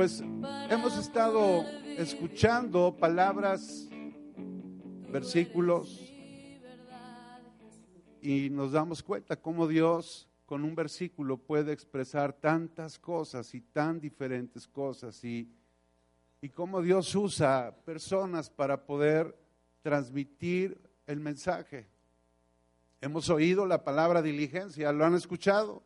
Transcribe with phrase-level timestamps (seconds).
[0.00, 0.24] Pues
[0.70, 1.62] hemos estado
[1.98, 3.86] escuchando palabras,
[5.12, 6.10] versículos,
[8.22, 14.00] y nos damos cuenta cómo Dios con un versículo puede expresar tantas cosas y tan
[14.00, 15.52] diferentes cosas, y,
[16.40, 19.36] y cómo Dios usa personas para poder
[19.82, 21.86] transmitir el mensaje.
[23.02, 25.82] Hemos oído la palabra diligencia, ¿lo han escuchado?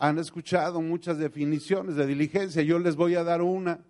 [0.00, 2.62] Han escuchado muchas definiciones de diligencia.
[2.62, 3.80] Yo les voy a dar una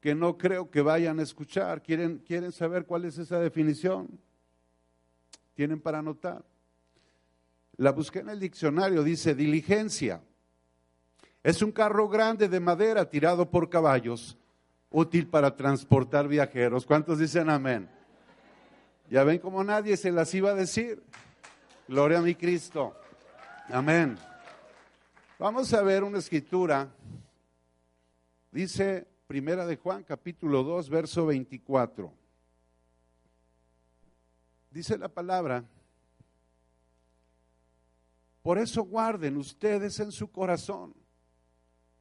[0.00, 1.82] que no creo que vayan a escuchar.
[1.82, 4.08] ¿Quieren, quieren saber cuál es esa definición?
[5.52, 6.42] ¿Tienen para anotar?
[7.76, 10.22] La busqué en el diccionario, dice diligencia.
[11.42, 14.38] Es un carro grande de madera tirado por caballos,
[14.88, 16.86] útil para transportar viajeros.
[16.86, 17.90] ¿Cuántos dicen amén?
[19.10, 21.02] Ya ven como nadie se las iba a decir.
[21.86, 22.94] Gloria a mi Cristo.
[23.68, 24.16] Amén.
[25.36, 26.94] Vamos a ver una escritura.
[28.52, 32.12] Dice Primera de Juan, capítulo 2, verso 24.
[34.70, 35.64] Dice la palabra,
[38.42, 40.94] por eso guarden ustedes en su corazón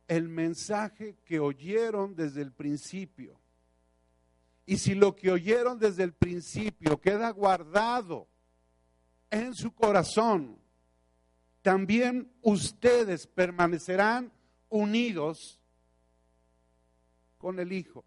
[0.08, 3.40] el mensaje que oyeron desde el principio.
[4.68, 8.28] Y si lo que oyeron desde el principio queda guardado
[9.32, 10.63] en su corazón,
[11.64, 14.32] también ustedes permanecerán
[14.70, 15.60] unidos
[17.38, 18.04] con el Hijo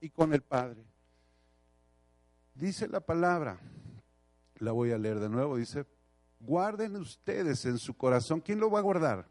[0.00, 0.84] y con el Padre.
[2.54, 3.60] Dice la palabra,
[4.56, 5.86] la voy a leer de nuevo, dice,
[6.40, 8.40] guarden ustedes en su corazón.
[8.40, 9.28] ¿Quién lo va a guardar?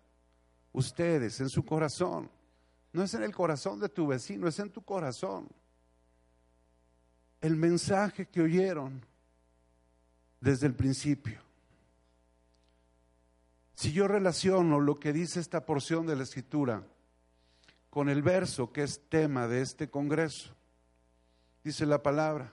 [0.72, 2.31] Ustedes, en su corazón.
[2.94, 5.50] No es en el corazón de tu vecino, es en tu corazón.
[7.41, 9.06] El mensaje que oyeron
[10.40, 11.47] desde el principio.
[13.77, 16.81] Si yo relaciono lo que dice esta porción de la escritura
[17.91, 20.55] con el verso que es tema de este congreso,
[21.63, 22.51] dice la palabra.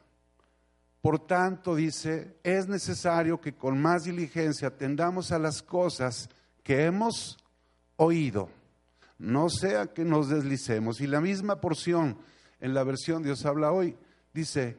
[1.01, 6.29] Por tanto, dice, es necesario que con más diligencia atendamos a las cosas
[6.63, 7.39] que hemos
[7.97, 8.51] oído,
[9.17, 11.01] no sea que nos deslicemos.
[11.01, 12.19] Y la misma porción
[12.61, 13.97] en la versión Dios habla hoy
[14.35, 14.77] dice,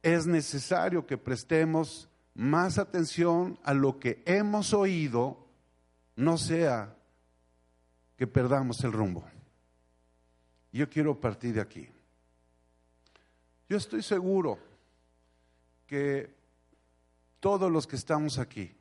[0.00, 5.45] es necesario que prestemos más atención a lo que hemos oído
[6.16, 6.96] no sea
[8.16, 9.24] que perdamos el rumbo.
[10.72, 11.88] Yo quiero partir de aquí.
[13.68, 14.58] Yo estoy seguro
[15.86, 16.34] que
[17.40, 18.74] todos los que estamos aquí,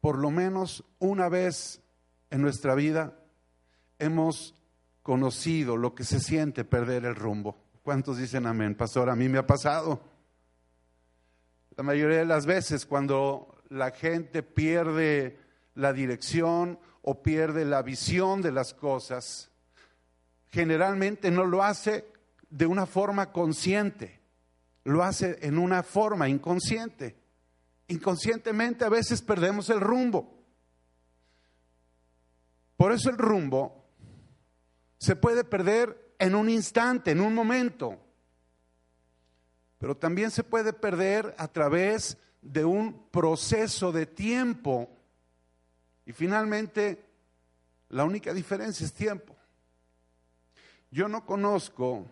[0.00, 1.80] por lo menos una vez
[2.30, 3.16] en nuestra vida,
[3.98, 4.54] hemos
[5.02, 7.58] conocido lo que se siente perder el rumbo.
[7.82, 8.74] ¿Cuántos dicen amén?
[8.74, 10.00] Pastor, a mí me ha pasado.
[11.76, 15.38] La mayoría de las veces cuando la gente pierde
[15.74, 19.50] la dirección o pierde la visión de las cosas,
[20.48, 22.06] generalmente no lo hace
[22.50, 24.20] de una forma consciente,
[24.84, 27.16] lo hace en una forma inconsciente.
[27.88, 30.38] Inconscientemente a veces perdemos el rumbo.
[32.76, 33.84] Por eso el rumbo
[34.98, 37.98] se puede perder en un instante, en un momento,
[39.78, 44.99] pero también se puede perder a través de un proceso de tiempo
[46.10, 47.04] y finalmente,
[47.90, 49.36] la única diferencia es tiempo.
[50.90, 52.04] Yo no conozco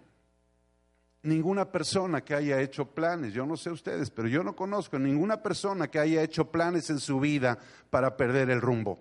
[1.24, 5.42] ninguna persona que haya hecho planes, yo no sé ustedes, pero yo no conozco ninguna
[5.42, 7.58] persona que haya hecho planes en su vida
[7.90, 9.00] para perder el rumbo.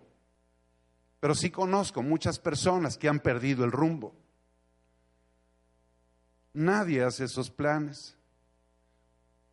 [1.19, 4.15] Pero sí conozco muchas personas que han perdido el rumbo.
[6.53, 8.17] Nadie hace esos planes,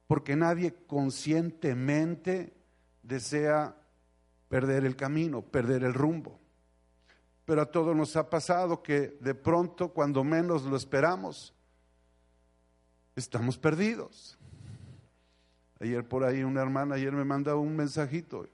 [0.07, 2.55] porque nadie conscientemente
[3.03, 3.77] desea
[4.49, 6.41] perder el camino, perder el rumbo.
[7.45, 11.55] Pero a todos nos ha pasado que de pronto, cuando menos lo esperamos,
[13.17, 14.39] estamos perdidos.
[15.81, 18.49] Ayer por ahí una hermana, ayer me manda un mensajito,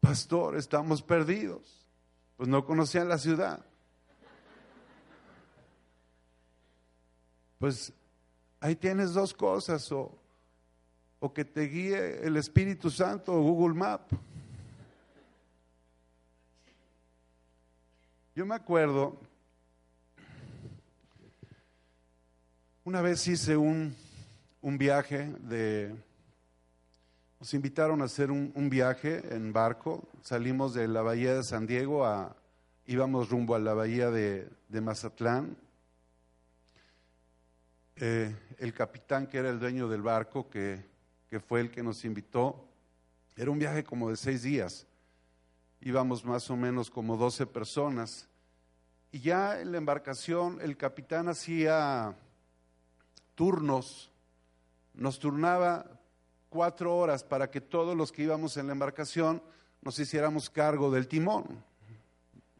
[0.00, 1.86] pastor, estamos perdidos.
[2.36, 3.64] Pues no conocían la ciudad.
[7.58, 7.92] Pues
[8.60, 10.18] ahí tienes dos cosas, o,
[11.20, 14.12] o que te guíe el Espíritu Santo o Google Map.
[18.36, 19.16] Yo me acuerdo,
[22.82, 23.94] una vez hice un,
[24.60, 25.94] un viaje de,
[27.38, 31.64] nos invitaron a hacer un, un viaje en barco, salimos de la bahía de San
[31.64, 32.34] Diego a,
[32.86, 35.56] íbamos rumbo a la bahía de, de Mazatlán.
[37.94, 40.84] Eh, el capitán que era el dueño del barco, que,
[41.30, 42.66] que fue el que nos invitó,
[43.36, 44.88] era un viaje como de seis días.
[45.84, 48.26] Íbamos más o menos como 12 personas.
[49.12, 52.16] Y ya en la embarcación el capitán hacía
[53.34, 54.10] turnos,
[54.94, 55.84] nos turnaba
[56.48, 59.42] cuatro horas para que todos los que íbamos en la embarcación
[59.82, 61.62] nos hiciéramos cargo del timón.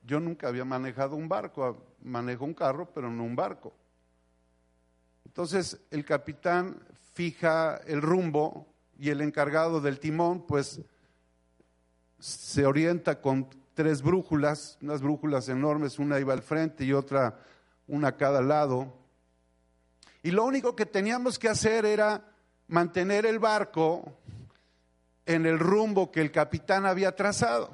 [0.02, 3.72] Yo nunca había manejado un barco, manejo un carro, pero no un barco.
[5.24, 6.78] Entonces el capitán
[7.14, 8.66] fija el rumbo
[8.98, 10.82] y el encargado del timón pues
[12.18, 17.38] se orienta con tres brújulas, unas brújulas enormes, una iba al frente y otra
[17.86, 18.92] una a cada lado.
[20.22, 22.24] Y lo único que teníamos que hacer era
[22.68, 24.12] mantener el barco
[25.26, 27.70] en el rumbo que el capitán había trazado.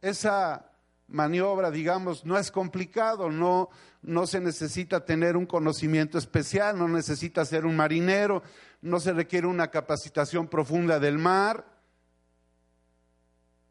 [0.00, 0.70] Esa
[1.08, 3.70] maniobra, digamos, no es complicado, no,
[4.02, 8.42] no se necesita tener un conocimiento especial, no necesita ser un marinero,
[8.80, 11.64] no se requiere una capacitación profunda del mar.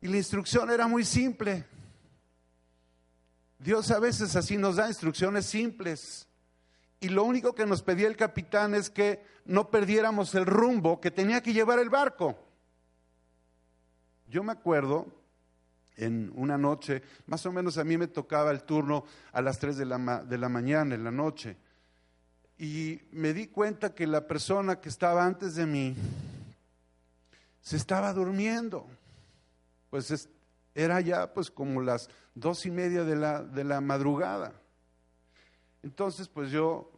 [0.01, 1.65] Y la instrucción era muy simple.
[3.59, 6.27] Dios a veces así nos da instrucciones simples.
[7.00, 11.12] Y lo único que nos pedía el capitán es que no perdiéramos el rumbo que
[11.12, 12.38] tenía que llevar el barco.
[14.27, 15.07] Yo me acuerdo
[15.98, 19.03] en una noche, más o menos a mí me tocaba el turno
[19.33, 21.57] a las 3 de la, ma- de la mañana, en la noche,
[22.57, 25.95] y me di cuenta que la persona que estaba antes de mí
[27.62, 28.88] se estaba durmiendo.
[29.91, 30.29] Pues es-
[30.73, 34.53] era ya pues como las dos y media de la, de la madrugada.
[35.83, 36.91] Entonces pues yo,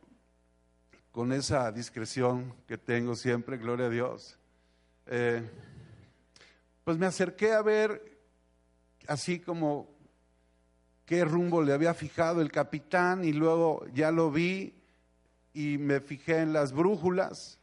[1.11, 4.37] con esa discreción que tengo siempre, gloria a Dios,
[5.07, 5.41] eh,
[6.83, 8.19] pues me acerqué a ver
[9.07, 9.89] así como
[11.05, 14.75] qué rumbo le había fijado el capitán y luego ya lo vi
[15.53, 17.59] y me fijé en las brújulas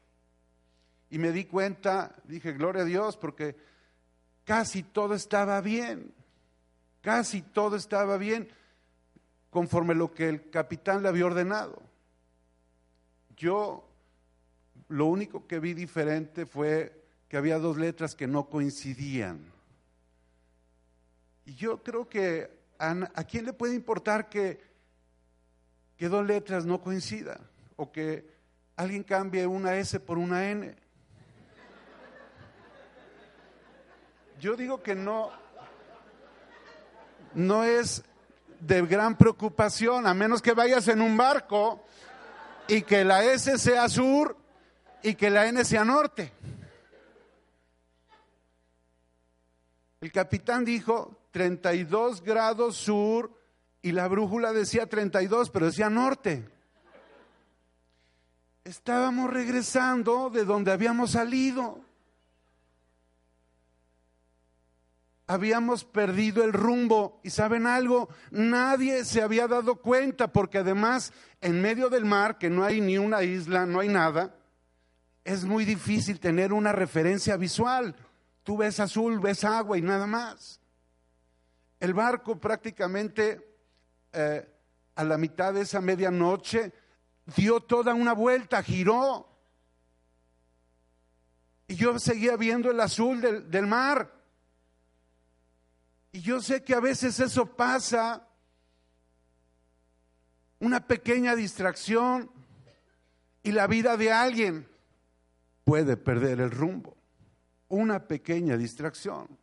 [1.08, 3.56] y me di cuenta, dije, gloria a Dios, porque
[4.50, 6.12] casi todo estaba bien,
[7.02, 8.48] casi todo estaba bien
[9.48, 11.80] conforme lo que el capitán le había ordenado.
[13.36, 13.88] Yo
[14.88, 19.52] lo único que vi diferente fue que había dos letras que no coincidían.
[21.46, 24.58] Y yo creo que a, quién le puede importar que
[25.96, 27.38] dos letras no coincidan
[27.76, 28.28] o que
[28.74, 30.74] alguien cambie una S por una N.
[34.40, 35.30] Yo digo que no,
[37.34, 38.02] no es
[38.58, 41.84] de gran preocupación, a menos que vayas en un barco
[42.66, 44.38] y que la S sea sur
[45.02, 46.32] y que la N sea norte.
[50.00, 53.38] El capitán dijo 32 grados sur
[53.82, 56.48] y la brújula decía 32, pero decía norte.
[58.64, 61.89] Estábamos regresando de donde habíamos salido.
[65.30, 71.62] Habíamos perdido el rumbo y saben algo, nadie se había dado cuenta porque además en
[71.62, 74.34] medio del mar, que no hay ni una isla, no hay nada,
[75.22, 77.94] es muy difícil tener una referencia visual.
[78.42, 80.60] Tú ves azul, ves agua y nada más.
[81.78, 83.56] El barco prácticamente
[84.12, 84.52] eh,
[84.96, 86.72] a la mitad de esa medianoche
[87.36, 89.28] dio toda una vuelta, giró.
[91.68, 94.19] Y yo seguía viendo el azul del, del mar.
[96.12, 98.26] Y yo sé que a veces eso pasa,
[100.58, 102.30] una pequeña distracción
[103.42, 104.68] y la vida de alguien
[105.64, 106.96] puede perder el rumbo.
[107.68, 109.38] Una pequeña distracción,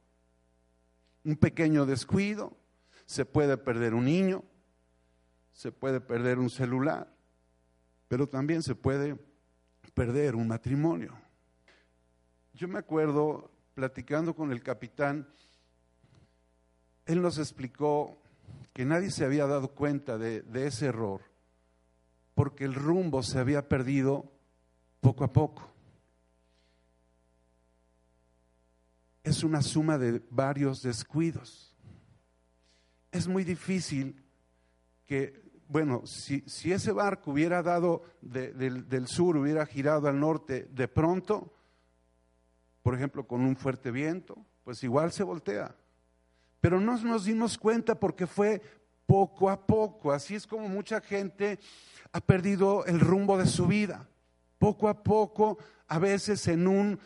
[1.24, 2.58] un pequeño descuido,
[3.06, 4.44] se puede perder un niño,
[5.54, 7.12] se puede perder un celular,
[8.10, 9.18] pero también se puede
[9.94, 11.18] perder un matrimonio.
[12.54, 15.28] Yo me acuerdo platicando con el capitán,
[17.08, 18.18] él nos explicó
[18.74, 21.22] que nadie se había dado cuenta de, ese error,
[22.36, 24.32] porque el rumbo se había perdido
[25.02, 25.72] poco a poco.
[29.24, 31.76] Es una suma de varios descuidos.
[33.12, 34.24] Es muy difícil
[35.06, 40.68] que, bueno, si, ese barco hubiera dado de- del, del sur, hubiera girado al norte,
[40.72, 41.52] de pronto
[42.88, 45.76] por ejemplo, con un fuerte viento, pues igual se voltea.
[46.62, 48.62] Pero no nos dimos cuenta porque fue
[49.06, 50.12] poco a poco.
[50.12, 51.60] Así es como mucha gente
[52.12, 54.08] ha perdido el rumbo de su vida.
[54.60, 57.00] Poco a poco, a veces en un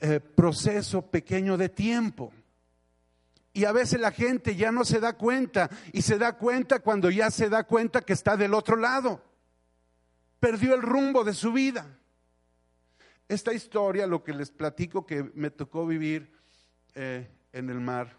[0.00, 2.32] eh, proceso pequeño de tiempo.
[3.52, 7.10] Y a veces la gente ya no se da cuenta y se da cuenta cuando
[7.10, 9.22] ya se da cuenta que está del otro lado.
[10.38, 11.98] Perdió el rumbo de su vida.
[13.28, 16.30] Esta historia, lo que les platico que me tocó vivir
[16.94, 18.14] eh, en el mar,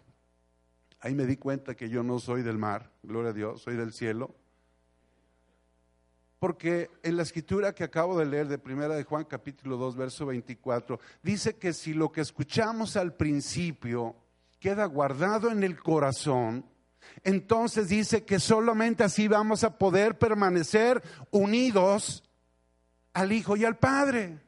[1.00, 3.92] ahí me di cuenta que yo no soy del mar, gloria a Dios, soy del
[3.92, 4.34] cielo.
[6.38, 10.26] Porque en la escritura que acabo de leer de Primera de Juan capítulo 2 verso
[10.26, 14.14] 24 dice que si lo que escuchamos al principio
[14.60, 16.64] queda guardado en el corazón,
[17.24, 22.22] entonces dice que solamente así vamos a poder permanecer unidos
[23.14, 24.38] al Hijo y al Padre.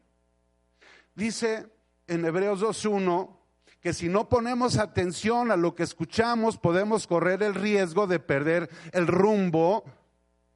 [1.16, 1.66] Dice
[2.07, 3.39] en Hebreos 2.1
[3.80, 8.68] que si no ponemos atención a lo que escuchamos, podemos correr el riesgo de perder
[8.92, 9.84] el rumbo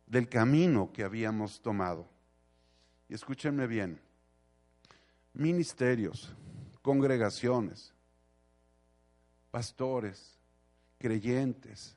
[0.06, 2.06] del camino que habíamos tomado.
[3.08, 4.00] Y escúchenme bien,
[5.32, 6.34] ministerios,
[6.82, 7.94] congregaciones,
[9.50, 10.38] pastores,
[10.98, 11.96] creyentes,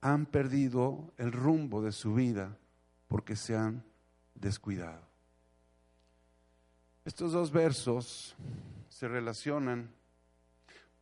[0.00, 2.56] han perdido el rumbo de su vida
[3.06, 3.84] porque se han
[4.34, 5.06] descuidado.
[7.04, 8.36] Estos dos versos
[8.88, 9.90] se relacionan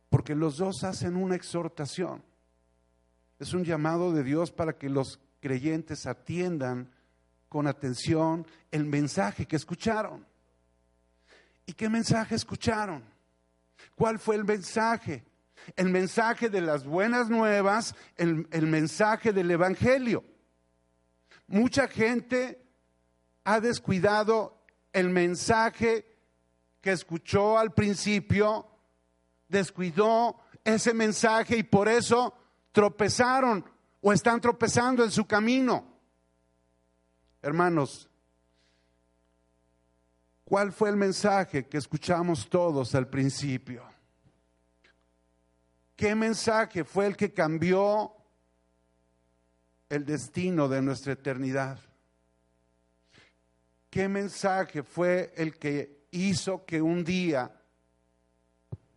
[0.09, 2.23] porque los dos hacen una exhortación.
[3.39, 6.91] Es un llamado de Dios para que los creyentes atiendan
[7.49, 10.25] con atención el mensaje que escucharon.
[11.65, 13.03] ¿Y qué mensaje escucharon?
[13.95, 15.23] ¿Cuál fue el mensaje?
[15.75, 20.23] el mensaje de las buenas nuevas, el, mensaje del Evangelio.
[21.47, 22.63] Mucha gente
[23.43, 24.61] ha descuidado
[24.93, 26.05] el mensaje
[26.81, 28.67] que escuchó al principio,
[29.47, 32.33] descuidó ese mensaje y por eso
[32.71, 33.65] tropezaron
[34.01, 35.97] o están tropezando en su camino.
[37.41, 38.09] Hermanos,
[40.43, 43.83] ¿cuál fue el mensaje que escuchamos todos al principio?
[45.95, 48.13] ¿Qué mensaje fue el que cambió
[49.89, 51.79] el destino de nuestra eternidad?
[53.89, 57.56] ¿Qué mensaje fue el que hizo que un día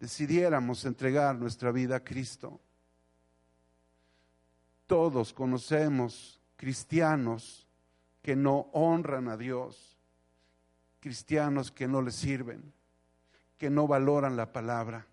[0.01, 2.59] decidiéramos entregar nuestra vida a Cristo?
[4.87, 7.69] Todos conocemos cristianos
[8.23, 9.99] que no honran a Dios,
[10.99, 12.73] cristianos que no le sirven,
[13.57, 15.07] que no valoran la palabra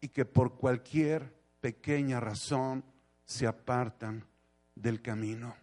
[0.00, 2.84] y que por cualquier pequeña razón
[3.24, 4.24] se apartan
[4.74, 5.54] del camino.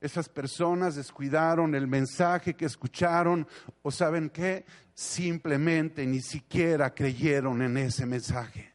[0.00, 3.46] Esas personas descuidaron el mensaje que escucharon
[3.82, 4.64] o saben qué,
[4.96, 8.72] simplemente ni siquiera creyeron en ese mensaje.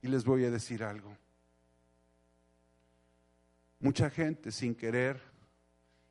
[0.00, 1.16] Y les voy a decir algo.
[3.80, 5.20] Mucha gente sin querer,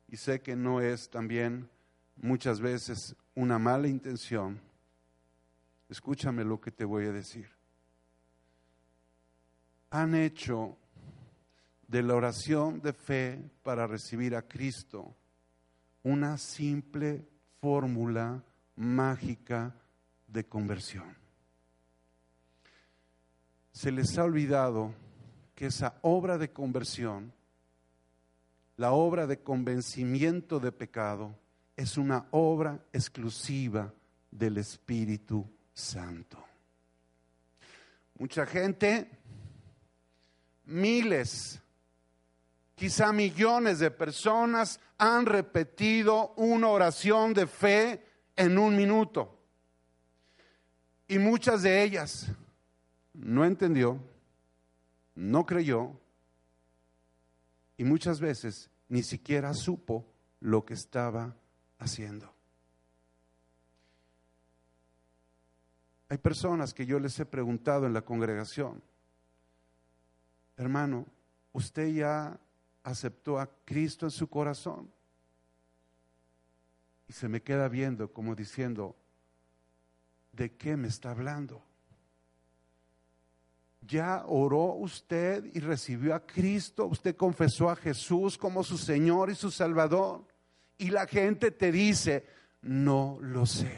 [0.08, 1.70] y sé que no es también
[2.16, 4.60] muchas veces una mala intención,
[5.88, 7.48] escúchame lo que te voy a decir.
[9.88, 10.76] Han hecho
[11.88, 15.16] de la oración de fe para recibir a Cristo
[16.02, 17.26] una simple
[17.60, 18.44] fórmula
[18.80, 19.74] mágica
[20.26, 21.14] de conversión.
[23.72, 24.94] Se les ha olvidado
[25.54, 27.30] que esa obra de conversión,
[28.78, 31.38] la obra de convencimiento de pecado,
[31.76, 33.92] es una obra exclusiva
[34.30, 36.42] del Espíritu Santo.
[38.18, 39.10] Mucha gente,
[40.64, 41.60] miles,
[42.74, 48.09] quizá millones de personas han repetido una oración de fe
[48.40, 49.38] en un minuto.
[51.06, 52.32] Y muchas de ellas
[53.12, 54.00] no entendió,
[55.14, 55.92] no creyó
[57.76, 60.06] y muchas veces ni siquiera supo
[60.40, 61.36] lo que estaba
[61.78, 62.32] haciendo.
[66.08, 68.82] Hay personas que yo les he preguntado en la congregación,
[70.56, 71.06] hermano,
[71.52, 72.40] ¿usted ya
[72.84, 74.90] aceptó a Cristo en su corazón?
[77.10, 78.94] Y se me queda viendo como diciendo,
[80.30, 81.60] ¿de qué me está hablando?
[83.80, 86.86] ¿Ya oró usted y recibió a Cristo?
[86.86, 90.24] ¿Usted confesó a Jesús como su Señor y su Salvador?
[90.78, 92.28] Y la gente te dice,
[92.62, 93.76] no lo sé.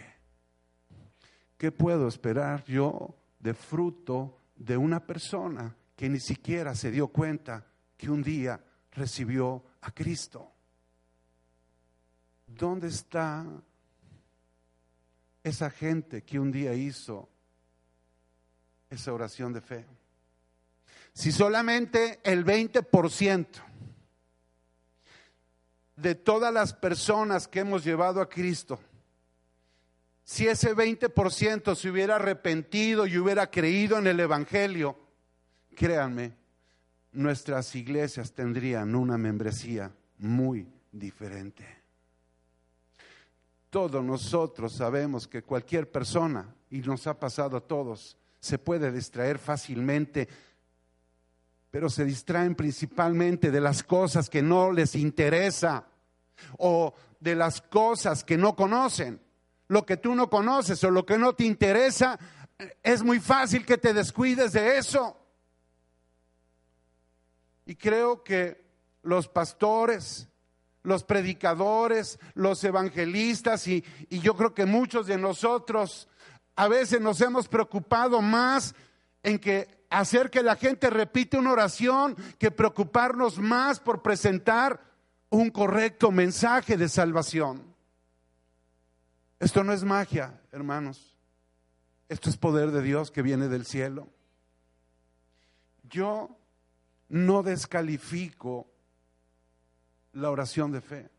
[1.57, 7.65] ¿Qué puedo esperar yo de fruto de una persona que ni siquiera se dio cuenta
[7.97, 10.53] que un día recibió a Cristo?
[12.57, 13.47] ¿Dónde está
[15.43, 17.29] esa gente que un día hizo
[18.91, 19.87] esa oración de fe.
[21.15, 23.47] Si solamente el 20%
[25.97, 28.79] de todas las personas que hemos llevado a Cristo,
[30.25, 34.97] si ese 20% se hubiera arrepentido y hubiera creído en el Evangelio,
[35.75, 36.37] créanme,
[37.13, 41.82] nuestras iglesias tendrían una membresía muy diferente.
[43.73, 49.39] Todos nosotros sabemos que cualquier persona, y nos ha pasado a todos, se puede distraer
[49.39, 50.29] fácilmente,
[51.71, 55.87] pero se distraen principalmente de las cosas que no les interesa
[56.59, 59.19] o de las cosas que no conocen.
[59.69, 62.19] Lo que tú no conoces o lo que no te interesa,
[62.83, 65.17] es muy fácil que te descuides de eso.
[67.65, 68.67] Y creo que
[69.03, 70.29] los pastores,
[70.83, 76.09] los predicadores, los evangelistas y, y, yo creo que muchos de nosotros
[76.57, 78.75] a veces nos hemos preocupado más
[79.23, 84.81] en que hacer que la gente repite una oración que preocuparnos más por presentar
[85.31, 87.73] un correcto mensaje de salvación.
[89.39, 91.17] Esto no es magia, hermanos.
[92.09, 94.09] Esto es poder de Dios que viene del cielo.
[95.85, 96.37] Yo
[97.09, 98.72] no descalifico
[100.13, 101.11] la oración de fe.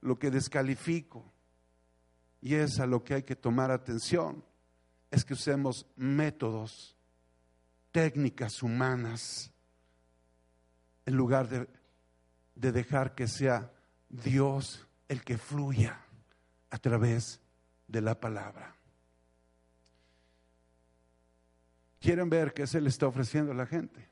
[0.00, 1.30] Lo que descalifico,
[2.40, 4.44] y es a lo que hay que tomar atención,
[5.10, 6.96] es que usemos métodos,
[7.92, 9.52] técnicas humanas,
[11.04, 11.68] en lugar de,
[12.54, 13.72] de dejar que sea
[14.08, 16.00] Dios el que fluya
[16.70, 17.40] a través
[17.88, 18.76] de la palabra.
[22.00, 24.08] Quieren ver qué se le está ofreciendo a la gente.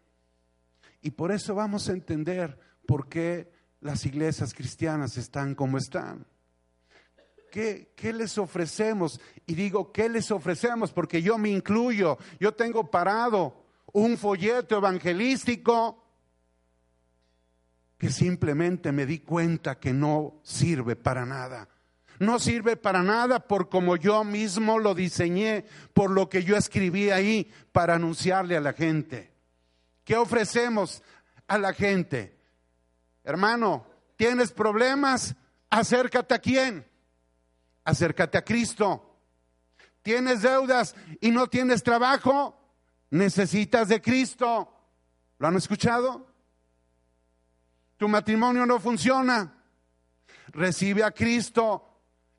[1.01, 6.27] Y por eso vamos a entender por qué las iglesias cristianas están como están.
[7.53, 9.21] ¿Qué, ¿Qué, les ofrecemos?
[9.45, 10.91] Y digo, ¿qué les ofrecemos?
[10.91, 12.17] Porque yo me incluyo.
[12.41, 16.03] Yo tengo parado un folleto evangelístico
[17.99, 21.69] que simplemente me di cuenta que no sirve para nada.
[22.19, 27.11] No sirve para nada por como yo mismo lo diseñé, por lo que yo escribí
[27.11, 29.31] ahí para anunciarle a la gente.
[30.05, 31.03] ¿Qué ofrecemos
[31.47, 32.38] a la gente?
[33.29, 33.87] Hermano,
[34.17, 35.37] ¿tienes problemas?
[35.69, 36.91] Acércate a quién?
[37.85, 39.21] Acércate a Cristo.
[40.01, 42.59] ¿Tienes deudas y no tienes trabajo?
[43.11, 44.73] Necesitas de Cristo.
[45.37, 46.27] ¿Lo han escuchado?
[47.99, 49.63] Tu matrimonio no funciona.
[50.47, 51.87] Recibe a Cristo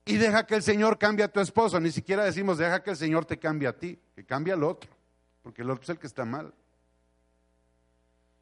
[0.06, 1.80] y deja que el Señor cambie a tu esposo.
[1.80, 4.90] Ni siquiera decimos deja que el Señor te cambie a ti, que cambie al otro,
[5.44, 6.52] porque el otro es el que está mal.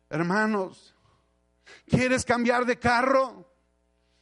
[0.10, 0.95] Hermanos,
[1.86, 3.51] ¿quieres cambiar de carro?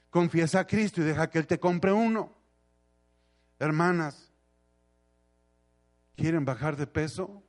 [0.09, 2.33] Confiesa a Cristo y deja que Él te compre uno.
[3.59, 4.31] Hermanas,
[6.15, 7.43] ¿quieren bajar de peso?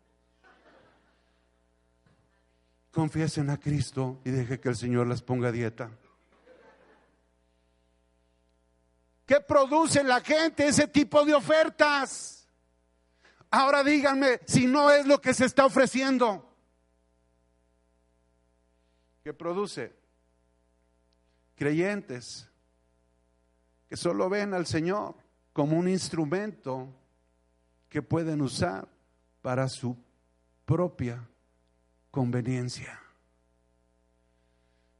[2.90, 5.90] Confiesen a Cristo y deje que el Señor las ponga dieta.
[9.26, 12.48] ¿Qué produce la gente ese tipo de ofertas?
[13.50, 16.45] Ahora díganme si no es lo que se está ofreciendo
[19.26, 19.92] que produce
[21.56, 22.48] creyentes
[23.88, 25.16] que solo ven al Señor
[25.52, 26.94] como un instrumento
[27.88, 28.88] que pueden usar
[29.42, 29.96] para su
[30.64, 31.28] propia
[32.12, 33.00] conveniencia.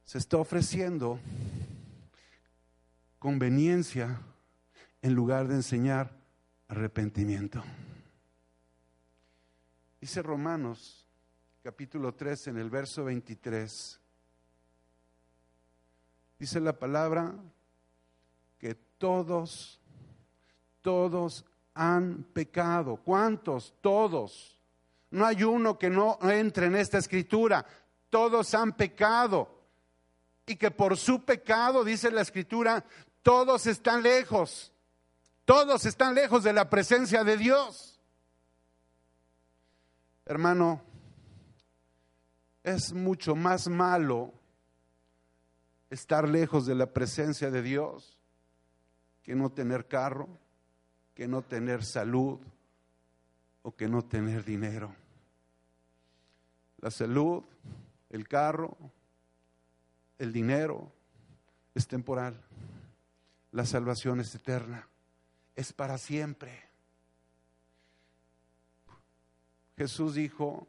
[0.03, 1.21] Se está ofreciendo
[3.19, 4.21] conveniencia
[5.01, 6.11] en lugar de enseñar
[6.67, 7.63] arrepentimiento.
[10.01, 11.07] Dice Romanos
[11.63, 14.01] capítulo 3 en el verso 23.
[16.39, 17.33] Dice la palabra
[18.59, 19.79] que todos,
[20.81, 22.97] todos han pecado.
[22.97, 23.73] ¿Cuántos?
[23.81, 24.59] Todos.
[25.11, 27.65] No hay uno que no entre en esta escritura.
[28.09, 29.49] Todos han pecado.
[30.45, 32.85] Y que por su pecado, dice la escritura,
[33.21, 34.71] todos están lejos.
[35.43, 37.99] Todos están lejos de la presencia de Dios.
[40.25, 40.81] Hermano,
[42.63, 44.33] es mucho más malo
[45.89, 48.17] estar lejos de la presencia de Dios
[49.23, 50.27] que no tener carro,
[51.13, 52.39] que no tener salud
[53.61, 54.95] o que no tener dinero.
[56.79, 57.43] La salud,
[58.09, 58.77] el carro,
[60.17, 60.91] el dinero
[61.73, 62.41] es temporal.
[63.51, 64.87] La salvación es eterna,
[65.55, 66.63] es para siempre.
[69.77, 70.67] Jesús dijo,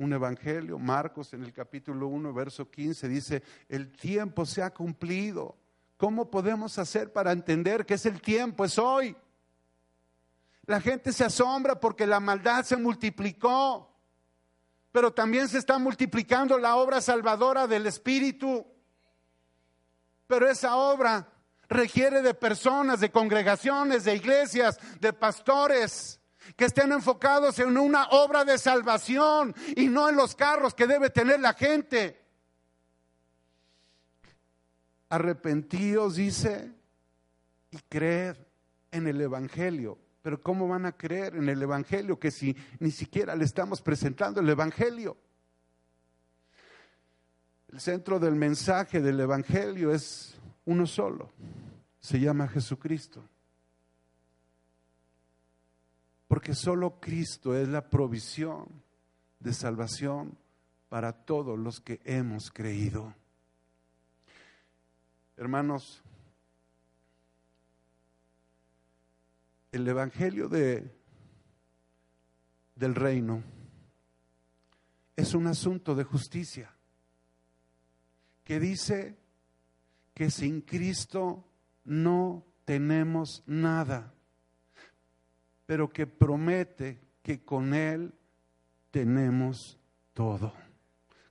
[0.00, 5.56] un evangelio, Marcos en el capítulo 1, verso 15, dice, el tiempo se ha cumplido.
[5.98, 9.14] ¿Cómo podemos hacer para entender que es el tiempo, es hoy?
[10.64, 13.94] La gente se asombra porque la maldad se multiplicó,
[14.90, 18.66] pero también se está multiplicando la obra salvadora del Espíritu.
[20.26, 21.28] Pero esa obra
[21.68, 26.19] requiere de personas, de congregaciones, de iglesias, de pastores
[26.56, 31.10] que estén enfocados en una obra de salvación y no en los carros que debe
[31.10, 32.20] tener la gente.
[35.08, 36.72] Arrepentíos, dice,
[37.70, 38.48] y creer
[38.90, 39.98] en el Evangelio.
[40.22, 44.40] Pero ¿cómo van a creer en el Evangelio que si ni siquiera le estamos presentando
[44.40, 45.16] el Evangelio?
[47.68, 50.34] El centro del mensaje del Evangelio es
[50.64, 51.30] uno solo.
[52.00, 53.22] Se llama Jesucristo.
[56.30, 58.68] Porque solo Cristo es la provisión
[59.40, 60.38] de salvación
[60.88, 63.12] para todos los que hemos creído.
[65.36, 66.04] Hermanos,
[69.72, 70.94] el Evangelio de,
[72.76, 73.42] del reino
[75.16, 76.72] es un asunto de justicia
[78.44, 79.18] que dice
[80.14, 81.44] que sin Cristo
[81.82, 84.14] no tenemos nada,
[85.70, 88.12] pero que promete que con Él
[88.90, 89.78] tenemos
[90.14, 90.52] todo.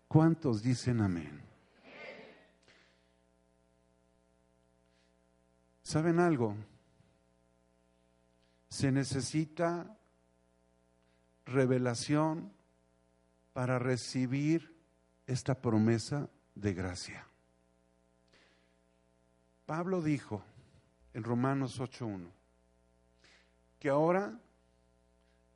[0.08, 1.42] ¿Cuántos dicen amén?
[5.84, 6.56] ¿Saben algo?
[8.70, 9.98] Se necesita
[11.46, 12.50] revelación
[13.52, 14.74] para recibir
[15.28, 17.28] esta promesa de gracia.
[19.66, 20.42] Pablo dijo
[21.14, 22.39] en Romanos 8.1
[23.80, 24.38] que ahora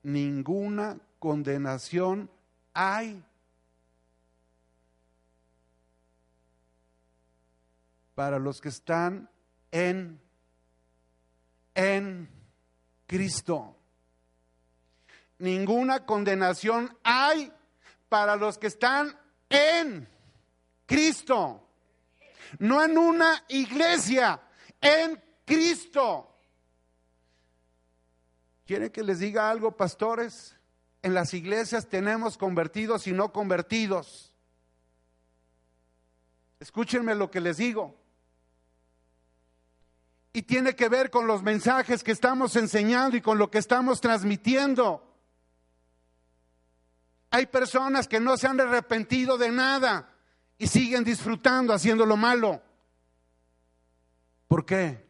[0.01, 2.29] ninguna condenación
[2.73, 3.23] hay
[8.15, 9.29] para los que están
[9.71, 10.19] en
[11.75, 12.29] en
[13.07, 13.75] Cristo.
[15.39, 17.51] Ninguna condenación hay
[18.09, 19.17] para los que están
[19.49, 20.07] en
[20.85, 21.67] Cristo.
[22.59, 24.39] No en una iglesia,
[24.79, 26.32] en Cristo.
[28.65, 30.55] ¿Quieren que les diga algo, pastores?
[31.01, 34.33] En las iglesias tenemos convertidos y no convertidos.
[36.59, 38.03] Escúchenme lo que les digo
[40.33, 44.01] y tiene que ver con los mensajes que estamos enseñando y con lo que estamos
[44.01, 45.07] transmitiendo.
[47.29, 50.11] Hay personas que no se han arrepentido de nada
[50.57, 52.61] y siguen disfrutando haciendo lo malo.
[54.47, 55.07] ¿Por qué?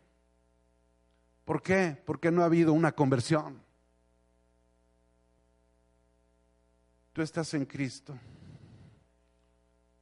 [1.46, 2.02] ¿Por qué?
[2.06, 3.62] Porque no ha habido una conversión.
[7.12, 8.18] Tú estás en Cristo.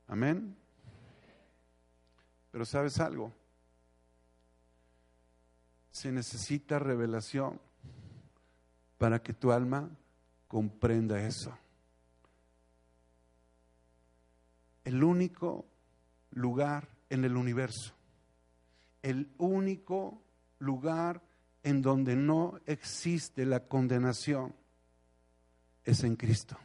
[0.07, 0.55] Amén.
[2.51, 3.33] Pero sabes algo,
[5.89, 7.59] se necesita revelación
[8.97, 9.89] para que tu alma
[10.47, 11.57] comprenda eso.
[14.83, 15.65] El único
[16.31, 17.93] lugar en el universo,
[19.01, 20.21] el único
[20.59, 21.21] lugar
[21.63, 24.55] en donde no existe la condenación
[25.83, 26.57] es en Cristo.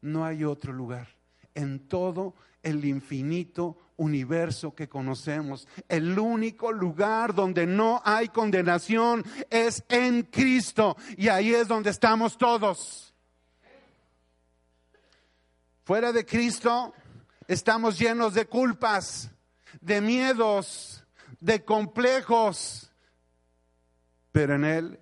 [0.00, 1.08] No hay otro lugar.
[1.54, 5.66] En todo el infinito universo que conocemos.
[5.88, 12.36] El único lugar donde no hay condenación es en Cristo y ahí es donde estamos
[12.36, 13.14] todos.
[15.84, 16.92] Fuera de Cristo
[17.46, 19.30] estamos llenos de culpas,
[19.80, 21.04] de miedos,
[21.40, 22.85] de complejos,
[24.36, 25.00] pero en Él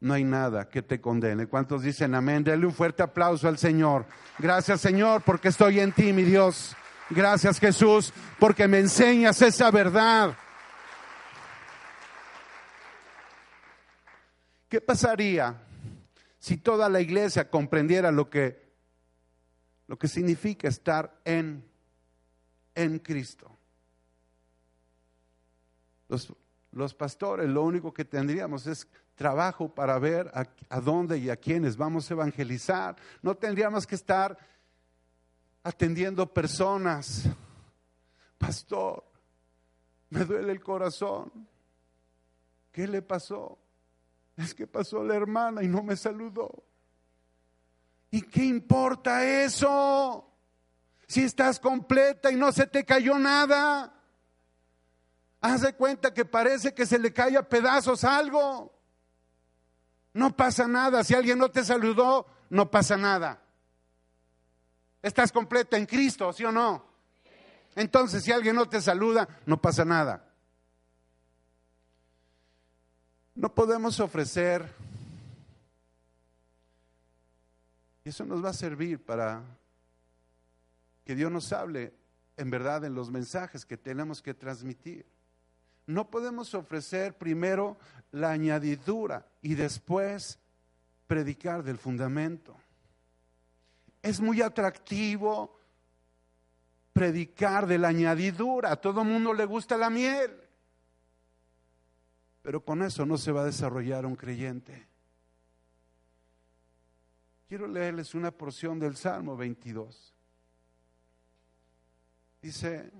[0.00, 1.46] no hay nada que te condene.
[1.46, 2.44] ¿Cuántos dicen amén?
[2.44, 4.04] Denle un fuerte aplauso al Señor.
[4.38, 6.76] Gracias Señor porque estoy en ti, mi Dios.
[7.08, 10.36] Gracias Jesús porque me enseñas esa verdad.
[14.68, 15.56] ¿Qué pasaría
[16.38, 18.62] si toda la iglesia comprendiera lo que,
[19.86, 21.64] lo que significa estar en,
[22.74, 23.50] en Cristo?
[26.08, 26.30] Los,
[26.76, 31.74] los pastores lo único que tendríamos es trabajo para ver a, dónde y a quiénes
[31.74, 32.96] vamos a evangelizar.
[33.22, 34.36] No tendríamos que estar
[35.62, 37.30] atendiendo personas.
[38.36, 39.02] Pastor,
[40.10, 41.32] me duele el corazón.
[42.70, 43.58] ¿Qué le pasó?
[44.36, 46.62] Es que pasó la hermana y no me saludó.
[48.10, 50.30] ¿Y qué importa eso?
[51.06, 53.95] Si estás completa y no se te cayó nada.
[55.46, 58.74] Haz de cuenta que parece que se le cae a pedazos algo.
[60.12, 61.04] No pasa nada.
[61.04, 63.40] Si alguien no te saludó, no pasa nada.
[65.02, 66.84] Estás completa en Cristo, ¿sí o no?
[67.76, 70.24] Entonces, si alguien no te saluda, no pasa nada.
[73.36, 74.68] No podemos ofrecer,
[78.02, 79.44] y eso nos va a servir para
[81.04, 81.94] que Dios nos hable
[82.36, 85.06] en verdad en los mensajes que tenemos que transmitir.
[85.86, 87.76] No podemos ofrecer primero
[88.10, 90.38] la añadidura y después
[91.06, 92.56] predicar del fundamento.
[94.02, 95.58] Es muy atractivo
[96.92, 98.72] predicar de la añadidura.
[98.72, 100.34] A todo mundo le gusta la miel.
[102.42, 104.86] Pero con eso no se va a desarrollar un creyente.
[107.48, 110.14] Quiero leerles una porción del Salmo 22.
[112.42, 112.90] Dice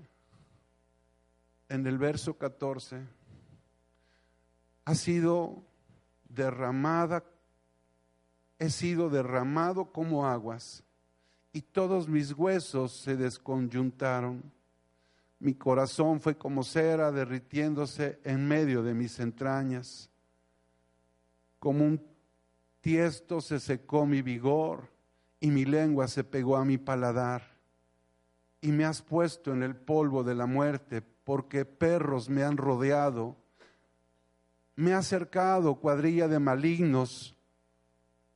[1.69, 3.01] en el verso 14,
[4.85, 5.63] ha sido
[6.29, 7.23] derramada,
[8.59, 10.83] he sido derramado como aguas
[11.51, 14.43] y todos mis huesos se desconyuntaron.
[15.39, 20.09] Mi corazón fue como cera derritiéndose en medio de mis entrañas.
[21.59, 22.01] Como un
[22.79, 24.89] tiesto se secó mi vigor
[25.39, 27.43] y mi lengua se pegó a mi paladar.
[28.61, 33.35] Y me has puesto en el polvo de la muerte porque perros me han rodeado.
[34.77, 37.35] Me ha acercado cuadrilla de malignos,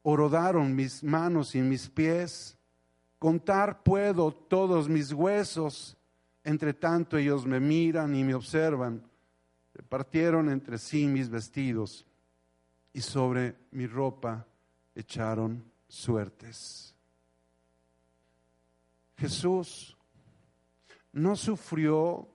[0.01, 2.57] orodaron mis manos y mis pies.
[3.17, 5.95] Contar puedo todos mis huesos,
[6.43, 9.01] entre tanto ellos me miran y me observan.
[9.73, 12.05] Repartieron entre sí mis vestidos
[12.91, 14.45] y sobre mi ropa
[14.93, 16.93] echaron suertes.
[19.15, 19.97] Jesús
[21.13, 22.27] no sufrió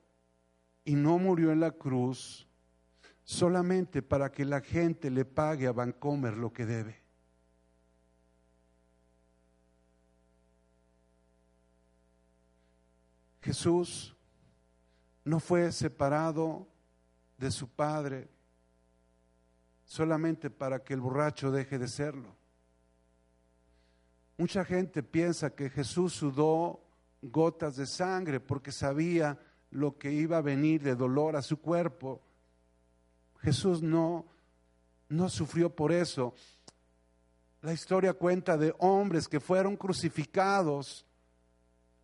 [0.86, 2.48] y no murió en la cruz
[3.24, 7.02] solamente para que la gente le pague a Vancomer lo que debe.
[13.42, 14.16] Jesús
[15.24, 16.68] no fue separado
[17.36, 18.28] de su Padre
[19.84, 22.36] solamente para que el borracho deje de serlo.
[24.38, 26.80] Mucha gente piensa que Jesús sudó
[27.22, 29.36] gotas de sangre porque sabía
[29.76, 32.22] lo que iba a venir de dolor a su cuerpo.
[33.40, 34.26] Jesús no,
[35.08, 36.34] no sufrió por eso.
[37.60, 41.04] La historia cuenta de hombres que fueron crucificados,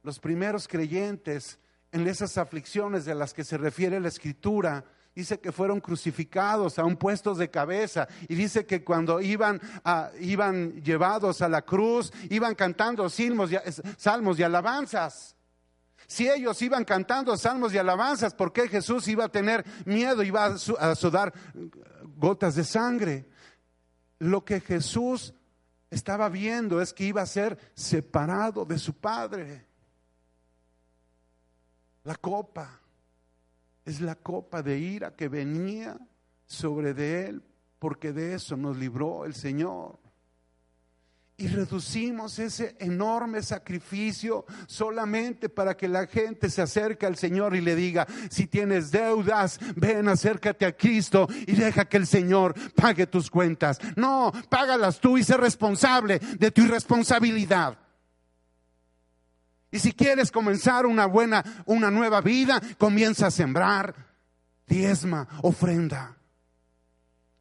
[0.02, 1.58] los primeros creyentes
[1.92, 4.84] en esas aflicciones de las que se refiere la escritura.
[5.14, 8.06] Dice que fueron crucificados, aún puestos de cabeza.
[8.28, 13.10] Y dice que cuando iban, a, iban llevados a la cruz, iban cantando y,
[13.96, 15.36] salmos y alabanzas.
[16.06, 20.44] Si ellos iban cantando salmos y alabanzas, ¿por qué Jesús iba a tener miedo, iba
[20.44, 21.32] a sudar
[22.16, 23.28] gotas de sangre?
[24.18, 25.34] Lo que Jesús
[25.90, 29.66] estaba viendo es que iba a ser separado de su Padre.
[32.04, 32.80] La copa
[33.84, 35.98] es la copa de ira que venía
[36.46, 37.42] sobre de él,
[37.78, 40.01] porque de eso nos libró el Señor
[41.42, 47.60] y reducimos ese enorme sacrificio solamente para que la gente se acerque al Señor y
[47.60, 53.08] le diga, si tienes deudas, ven, acércate a Cristo y deja que el Señor pague
[53.08, 53.80] tus cuentas.
[53.96, 57.76] No, págalas tú y sé responsable de tu irresponsabilidad.
[59.72, 63.96] Y si quieres comenzar una buena, una nueva vida, comienza a sembrar,
[64.68, 66.16] diezma, ofrenda.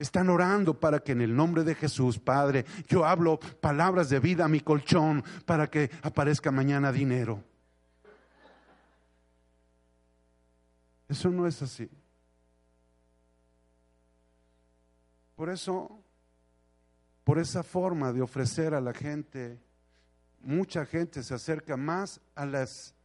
[0.01, 4.45] Están orando para que en el nombre de Jesús, Padre, yo hablo palabras de vida
[4.45, 7.43] a mi colchón para que aparezca mañana dinero.
[11.07, 11.87] Eso no es así.
[15.35, 16.03] Por eso,
[17.23, 19.61] por esa forma de ofrecer a la gente,
[20.39, 22.95] mucha gente se acerca más a las,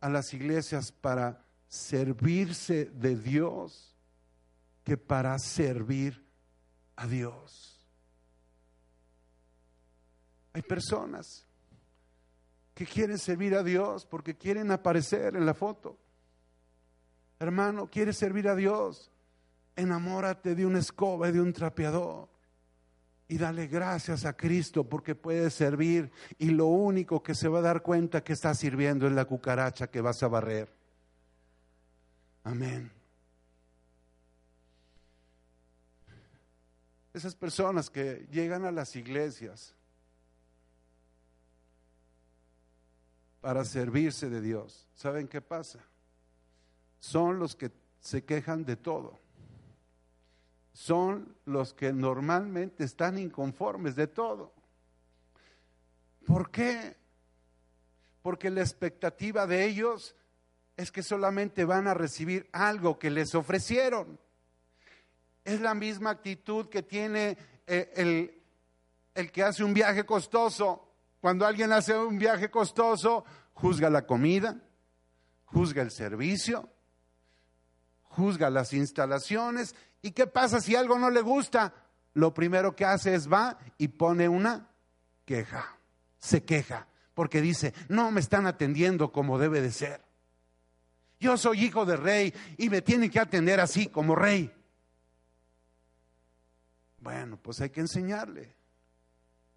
[0.00, 3.96] a las iglesias para servirse de Dios
[4.84, 6.27] que para servir
[6.98, 7.78] a Dios.
[10.52, 11.46] Hay personas
[12.74, 15.96] que quieren servir a Dios porque quieren aparecer en la foto.
[17.38, 19.12] Hermano, ¿quieres servir a Dios?
[19.76, 22.28] Enamórate de una escoba y de un trapeador.
[23.28, 26.10] Y dale gracias a Cristo porque puede servir.
[26.36, 29.88] Y lo único que se va a dar cuenta que está sirviendo es la cucaracha
[29.88, 30.74] que vas a barrer.
[32.42, 32.97] Amén.
[37.18, 39.74] Esas personas que llegan a las iglesias
[43.40, 45.80] para servirse de Dios, ¿saben qué pasa?
[47.00, 49.18] Son los que se quejan de todo.
[50.72, 54.52] Son los que normalmente están inconformes de todo.
[56.24, 56.96] ¿Por qué?
[58.22, 60.14] Porque la expectativa de ellos
[60.76, 64.20] es que solamente van a recibir algo que les ofrecieron
[65.48, 68.42] Es la misma actitud que tiene eh, el,
[69.14, 70.92] el que hace un viaje costoso.
[71.22, 74.60] Cuando alguien hace un viaje costoso, juzga la comida,
[75.46, 76.68] juzga el servicio,
[78.02, 79.74] juzga las instalaciones.
[80.02, 81.72] ¿Y qué pasa si algo no le gusta?
[82.12, 84.68] Lo primero que hace es va y pone una
[85.24, 85.78] queja,
[86.18, 90.02] se queja, porque dice, no me están atendiendo como debe de ser.
[91.18, 94.52] Yo soy hijo de rey y me tienen que atender así como rey.
[97.00, 98.56] Bueno, pues hay que enseñarle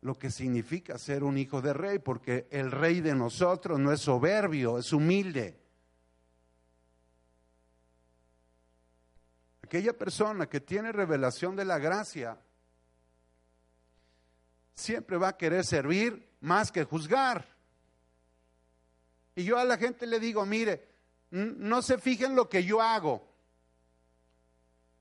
[0.02, 4.02] lo que significa ser un hijo de rey, porque el rey de nosotros no es
[4.02, 5.60] soberbio, es humilde.
[9.64, 12.38] Aquella persona que tiene revelación de la gracia
[14.74, 17.48] siempre va a querer servir más que juzgar.
[19.36, 20.90] Y yo a la gente le digo, mire,
[21.30, 23.26] no se fijen en lo que yo hago,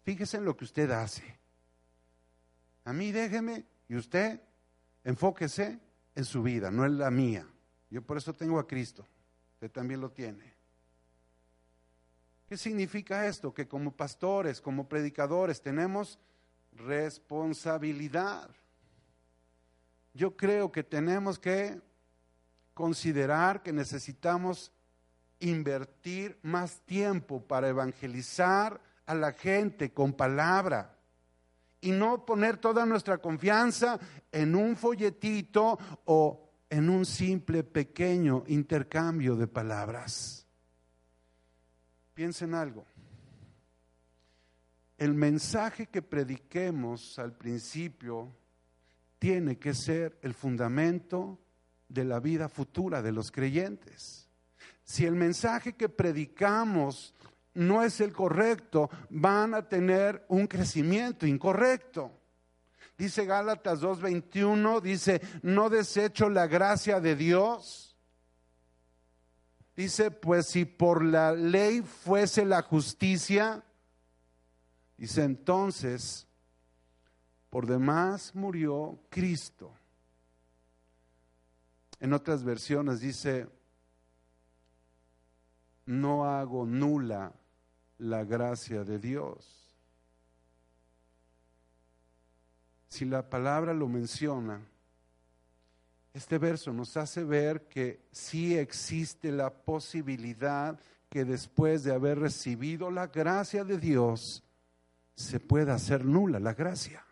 [0.02, 1.39] fíjese en lo que usted hace.
[2.84, 4.40] A mí déjeme y usted
[5.04, 5.80] enfóquese
[6.14, 7.46] en su vida, no en la mía.
[7.90, 9.06] Yo por eso tengo a Cristo,
[9.54, 10.54] usted también lo tiene.
[12.48, 13.54] ¿Qué significa esto?
[13.54, 16.18] Que como pastores, como predicadores, tenemos
[16.72, 18.50] responsabilidad.
[20.14, 21.80] Yo creo que tenemos que
[22.74, 24.72] considerar que necesitamos
[25.38, 30.99] invertir más tiempo para evangelizar a la gente con palabra
[31.80, 33.98] y no poner toda nuestra confianza
[34.30, 40.46] en un folletito o en un simple pequeño intercambio de palabras.
[42.14, 42.84] Piensen algo.
[44.98, 48.36] El mensaje que prediquemos al principio
[49.18, 51.38] tiene que ser el fundamento
[51.88, 54.28] de la vida futura de los creyentes.
[54.84, 57.14] Si el mensaje que predicamos
[57.54, 62.12] no es el correcto, van a tener un crecimiento incorrecto.
[62.96, 67.96] Dice Gálatas 2.21, dice, no desecho la gracia de Dios.
[69.74, 73.64] Dice, pues si por la ley fuese la justicia,
[74.98, 76.26] dice entonces,
[77.48, 79.72] por demás murió Cristo.
[81.98, 83.48] En otras versiones dice,
[85.86, 87.39] no hago nula
[88.00, 89.46] la gracia de Dios.
[92.88, 94.60] Si la palabra lo menciona,
[96.12, 102.90] este verso nos hace ver que sí existe la posibilidad que después de haber recibido
[102.90, 104.42] la gracia de Dios,
[105.14, 107.04] se pueda hacer nula la gracia.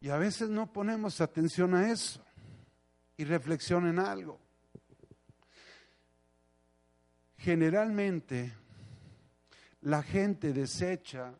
[0.00, 2.24] Y a veces no ponemos atención a eso
[3.16, 4.38] y reflexionen algo.
[7.40, 8.52] Generalmente
[9.80, 11.32] la gente desecha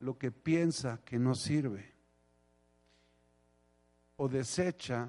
[0.00, 1.90] lo que piensa que no sirve
[4.16, 5.08] o desecha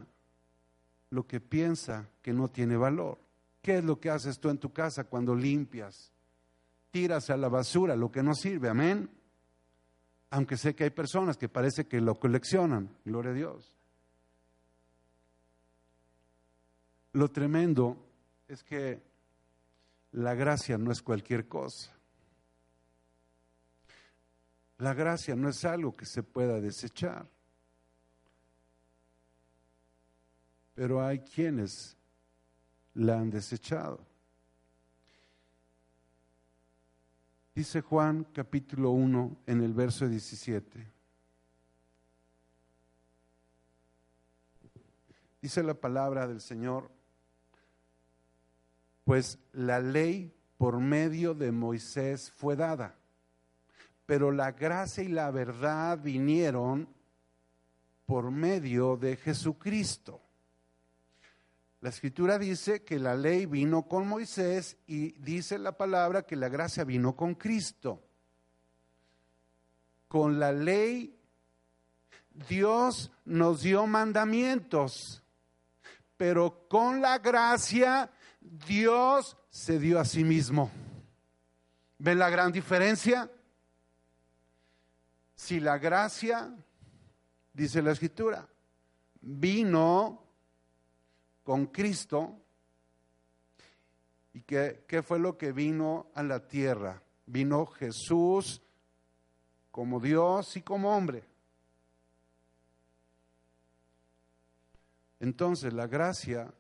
[1.09, 3.17] lo que piensa que no tiene valor.
[3.61, 6.13] ¿Qué es lo que haces tú en tu casa cuando limpias?
[6.89, 9.09] Tiras a la basura lo que no sirve, amén.
[10.29, 13.75] Aunque sé que hay personas que parece que lo coleccionan, gloria a Dios.
[17.11, 17.97] Lo tremendo
[18.47, 19.08] es que
[20.11, 21.91] la gracia no es cualquier cosa.
[24.77, 27.27] La gracia no es algo que se pueda desechar.
[30.73, 31.97] Pero hay quienes
[32.93, 34.05] la han desechado.
[37.53, 40.93] Dice Juan capítulo 1 en el verso 17.
[45.41, 46.89] Dice la palabra del Señor,
[49.09, 52.95] pues la ley por medio de Moisés fue dada,
[54.05, 56.87] pero la gracia y la verdad vinieron
[58.05, 60.21] por medio de Jesucristo.
[61.81, 66.49] La escritura dice que la ley vino con Moisés y dice la palabra que la
[66.49, 68.03] gracia vino con Cristo.
[70.07, 71.17] Con la ley
[72.47, 75.23] Dios nos dio mandamientos,
[76.15, 78.11] pero con la gracia
[78.41, 80.71] Dios se dio a sí mismo.
[81.97, 83.29] ¿Ven la gran diferencia?
[85.35, 86.53] Si la gracia,
[87.53, 88.47] dice la escritura,
[89.21, 90.23] vino
[91.43, 92.37] con Cristo,
[94.33, 97.01] ¿y qué, qué fue lo que vino a la tierra?
[97.25, 98.61] Vino Jesús
[99.71, 101.23] como Dios y como hombre.
[105.19, 106.53] Entonces la gracia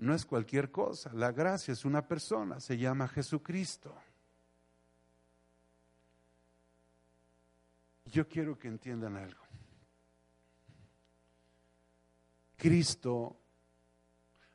[0.00, 1.12] no es cualquier cosa.
[1.12, 3.94] La gracia es una persona, se llama Jesucristo.
[8.06, 9.42] Yo quiero que entiendan algo.
[12.56, 13.36] Cristo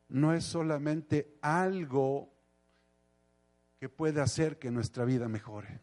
[0.10, 2.34] no es solamente algo
[3.80, 5.80] que puede hacer que nuestra vida mejore.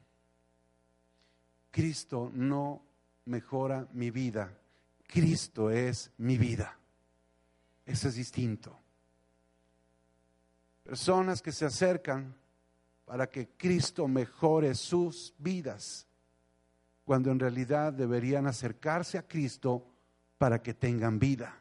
[1.70, 2.84] Cristo no
[3.26, 4.58] mejora mi vida.
[5.06, 6.76] Cristo es mi vida.
[7.86, 8.81] Eso es distinto.
[10.82, 12.34] Personas que se acercan
[13.04, 16.06] para que Cristo mejore sus vidas,
[17.04, 19.86] cuando en realidad deberían acercarse a Cristo
[20.38, 21.58] para que tengan vida.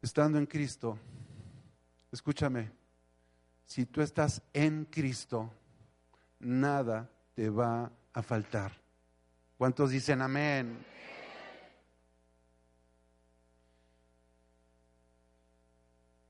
[0.00, 0.98] Estando en Cristo,
[2.12, 2.70] escúchame,
[3.64, 5.52] si tú estás en Cristo,
[6.38, 8.72] nada te va a faltar.
[9.56, 10.78] ¿Cuántos dicen amén?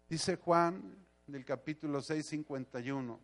[0.08, 0.96] Dice Juan
[1.26, 3.20] del capítulo 6, 51.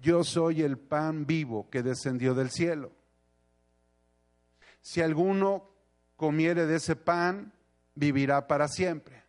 [0.00, 2.92] Yo soy el pan vivo que descendió del cielo.
[4.80, 5.70] Si alguno
[6.16, 7.52] comiere de ese pan,
[7.94, 9.22] vivirá para siempre.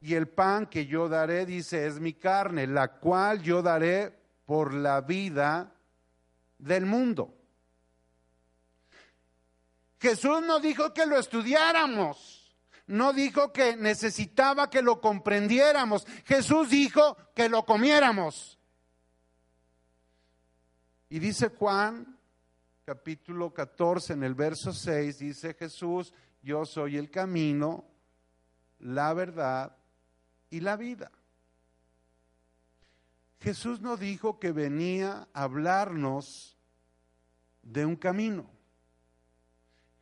[0.00, 4.12] Y el pan que yo daré, dice, es mi carne, la cual yo daré
[4.44, 5.72] por la vida
[6.58, 7.34] del mundo.
[10.04, 12.33] Jesús no dijo que lo estudiáramos,
[12.86, 18.58] no dijo que necesitaba que lo comprendiéramos, Jesús dijo que lo comiéramos.
[21.08, 22.18] Y dice Juan,
[22.84, 26.12] capítulo 14, en el verso 6, dice Jesús,
[26.42, 27.84] yo soy el camino,
[28.80, 29.76] la verdad
[30.50, 31.10] y la vida.
[33.40, 36.58] Jesús no dijo que venía a hablarnos
[37.62, 38.50] de un camino.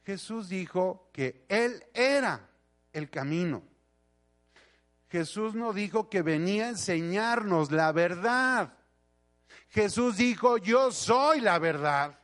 [0.04, 2.48] Jesús dijo que Él era
[2.92, 3.62] el camino.
[5.08, 8.74] Jesús no dijo que venía a enseñarnos la verdad.
[9.68, 12.18] Jesús dijo, yo soy la verdad.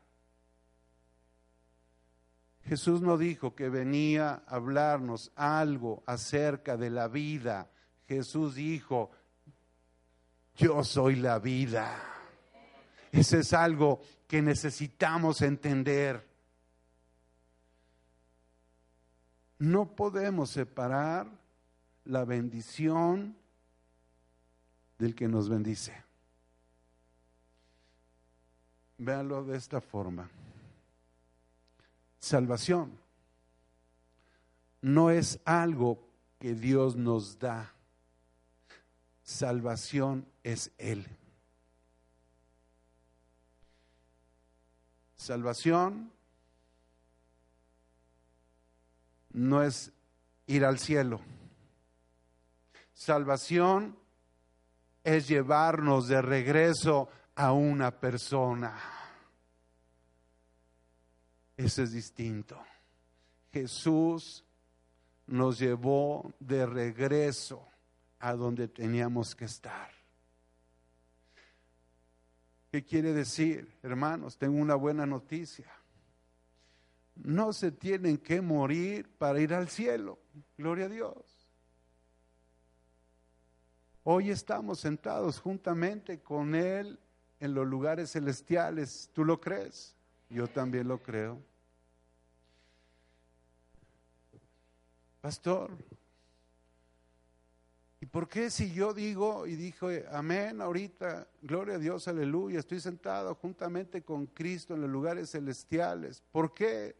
[2.62, 7.71] Jesús no dijo que venía a hablarnos algo acerca de la vida.
[8.07, 9.11] Jesús dijo,
[10.55, 12.03] yo soy la vida.
[13.11, 16.28] Ese es algo que necesitamos entender.
[19.59, 21.27] No podemos separar
[22.05, 23.37] la bendición
[24.99, 26.05] del que nos bendice.
[28.99, 30.29] Véanlo de esta forma.
[32.19, 32.99] Salvación
[34.81, 35.99] no es algo
[36.39, 37.73] que Dios nos da.
[39.23, 41.07] Salvación es Él.
[45.17, 46.13] Salvación
[49.39, 49.93] no es
[50.47, 51.20] ir al cielo.
[52.93, 53.97] Salvación
[55.05, 58.76] es llevarnos de regreso a una persona.
[61.57, 62.61] Eso es distinto.
[63.53, 64.45] Jesús
[65.26, 67.66] nos llevó de regreso
[68.18, 69.91] a donde teníamos que estar.
[72.72, 74.36] ¿Qué quiere decir, hermanos?
[74.36, 75.78] Tengo una buena noticia.
[77.23, 80.19] No se tienen que morir para ir al cielo.
[80.57, 81.49] Gloria a Dios.
[84.05, 86.99] Hoy estamos sentados juntamente con Él
[87.41, 89.11] en los lugares celestiales.
[89.12, 89.95] ¿Tú lo crees?
[90.31, 91.43] Yo también lo creo.
[95.21, 95.73] Pastor,
[98.01, 102.81] ¿y por qué si yo digo y dijo amén ahorita, gloria a Dios, aleluya, estoy
[102.81, 106.23] sentado juntamente con Cristo en los lugares celestiales?
[106.31, 106.97] ¿Por qué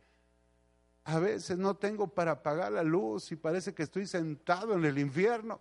[1.09, 4.99] a veces no tengo para apagar la luz y parece que estoy sentado en el
[4.99, 5.59] infierno?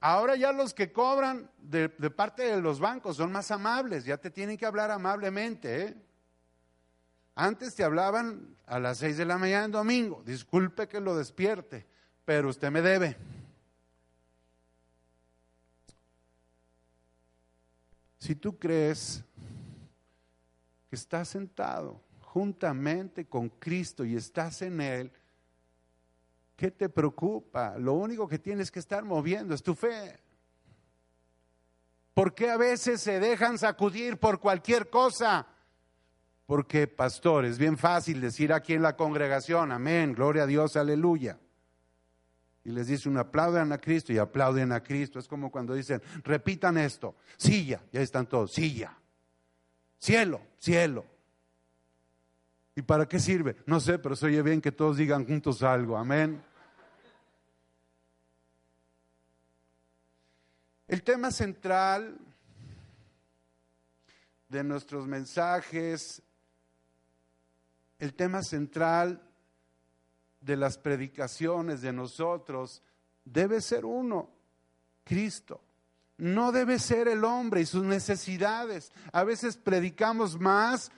[0.00, 4.32] Ahora ya los que cobran de, parte de los bancos son más amables, ya te
[4.32, 5.82] tienen que hablar amablemente.
[5.82, 5.96] ¿eh?
[7.36, 11.86] Antes te hablaban a las seis de la mañana en domingo, disculpe que lo despierte,
[12.24, 13.16] pero usted me debe.
[18.18, 19.22] Si tú crees
[20.90, 22.07] que estás sentado
[22.38, 25.12] juntamente con Cristo y estás en Él,
[26.58, 27.78] ¿Qué te preocupa?
[27.78, 30.18] Lo único que tienes que estar moviendo es tu fe.
[32.14, 35.46] ¿Por qué a veces se dejan sacudir por cualquier cosa?
[36.46, 41.38] Porque, pastor, es bien fácil decir aquí en la congregación, amén, gloria a Dios, aleluya.
[42.64, 45.20] Y les dice un aplauden a Cristo y aplauden a Cristo.
[45.20, 48.98] Es como cuando dicen, repitan esto, silla, ya están todos, silla,
[50.00, 51.17] cielo, cielo.
[52.78, 53.56] ¿Y para qué sirve?
[53.66, 56.40] No sé, pero se oye bien que todos digan juntos algo, amén.
[60.86, 62.16] El tema central
[64.48, 66.22] de nuestros mensajes,
[67.98, 69.28] el tema central
[70.40, 72.80] de las predicaciones de nosotros
[73.24, 74.30] debe ser uno,
[75.02, 75.60] Cristo.
[76.16, 78.92] No debe ser el hombre y sus necesidades.
[79.10, 80.92] A veces predicamos más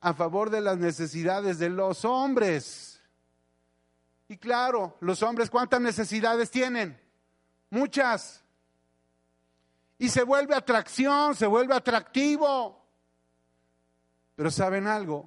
[0.00, 3.00] a favor de las necesidades de los hombres.
[4.28, 7.00] Y claro, los hombres cuántas necesidades tienen?
[7.70, 8.42] Muchas.
[9.98, 12.84] Y se vuelve atracción, se vuelve atractivo.
[14.36, 15.26] Pero ¿saben algo?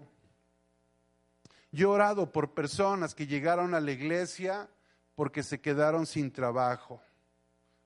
[1.71, 4.69] Yo he orado por personas que llegaron a la iglesia
[5.15, 7.01] porque se quedaron sin trabajo.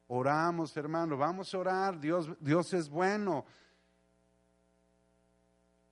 [0.07, 3.45] Oramos, hermano, vamos a orar, Dios, Dios es bueno.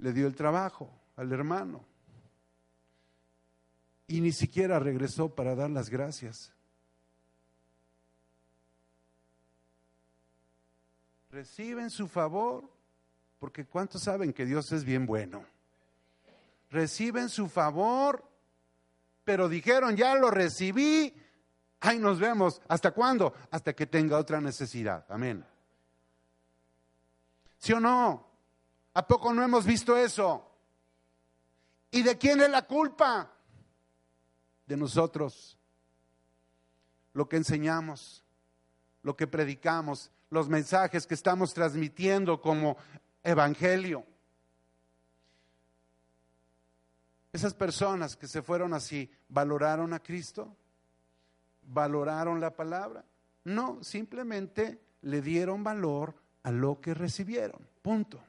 [0.03, 1.85] Le dio el trabajo al hermano.
[4.07, 6.51] Y ni siquiera regresó para dar las gracias.
[11.31, 12.69] Reciben su favor,
[13.39, 15.45] porque ¿cuántos saben que Dios es bien bueno?
[16.69, 18.29] Reciben su favor,
[19.23, 21.15] pero dijeron, ya lo recibí,
[21.79, 22.61] Ahí nos vemos.
[22.69, 23.33] ¿Hasta cuándo?
[23.51, 25.05] Hasta que tenga otra necesidad.
[25.09, 25.45] Amén.
[27.57, 28.32] ¿Sí o no?
[28.93, 30.49] ¿A poco no hemos visto eso?
[31.91, 33.31] ¿Y de quién es la culpa?
[34.65, 35.57] De nosotros.
[37.13, 38.23] Lo que enseñamos,
[39.03, 42.77] lo que predicamos, los mensajes que estamos transmitiendo como
[43.23, 44.05] evangelio.
[47.31, 50.55] Esas personas que se fueron así, ¿valoraron a Cristo?
[51.67, 53.03] valoraron la palabra.
[53.45, 57.67] No, simplemente le dieron valor a lo que recibieron.
[57.81, 58.21] Punto.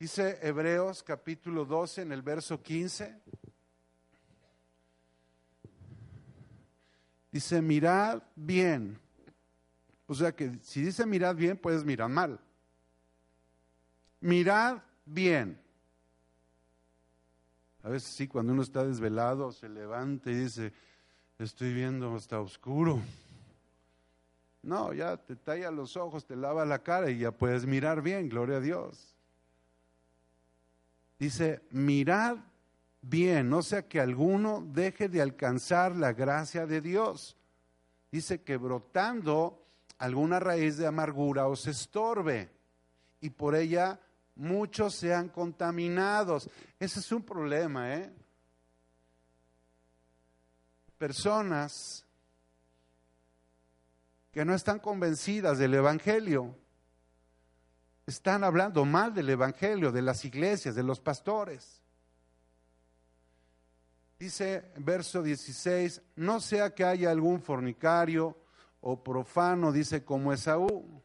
[0.00, 3.20] Dice Hebreos capítulo 12 en el verso 15.
[7.30, 8.98] Dice, mirad bien.
[10.06, 12.40] O sea que si dice mirad bien, puedes mirar mal.
[14.20, 15.60] Mirad bien.
[17.82, 20.72] A veces sí, cuando uno está desvelado, se levanta y dice,
[21.38, 23.02] estoy viendo, está oscuro.
[24.62, 28.30] No, ya te talla los ojos, te lava la cara y ya puedes mirar bien,
[28.30, 29.19] gloria a Dios.
[31.20, 32.38] Dice, mirad
[33.02, 37.36] bien, no sea que alguno deje de alcanzar la gracia de Dios.
[38.10, 39.62] Dice que brotando
[39.98, 42.50] alguna raíz de amargura os estorbe
[43.20, 44.00] y por ella
[44.34, 46.48] muchos sean contaminados.
[46.78, 48.10] Ese es un problema, ¿eh?
[51.00, 52.04] personas
[54.32, 56.54] que no están convencidas del Evangelio.
[58.06, 61.82] Están hablando mal del Evangelio, de las iglesias, de los pastores.
[64.18, 68.36] Dice verso 16, no sea que haya algún fornicario
[68.80, 71.02] o profano, dice como Esaú,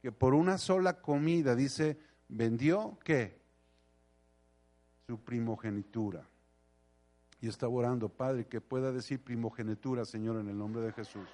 [0.00, 1.98] que por una sola comida, dice,
[2.28, 3.42] vendió, ¿qué?
[5.06, 6.26] Su primogenitura
[7.44, 11.28] y estaba orando, Padre, que pueda decir primogenitura, Señor, en el nombre de Jesús.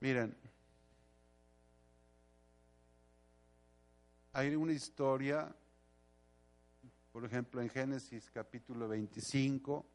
[0.00, 0.36] Miren,
[4.34, 5.54] hay una historia,
[7.12, 9.86] por ejemplo, en Génesis capítulo 25,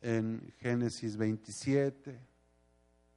[0.00, 2.18] en Génesis 27,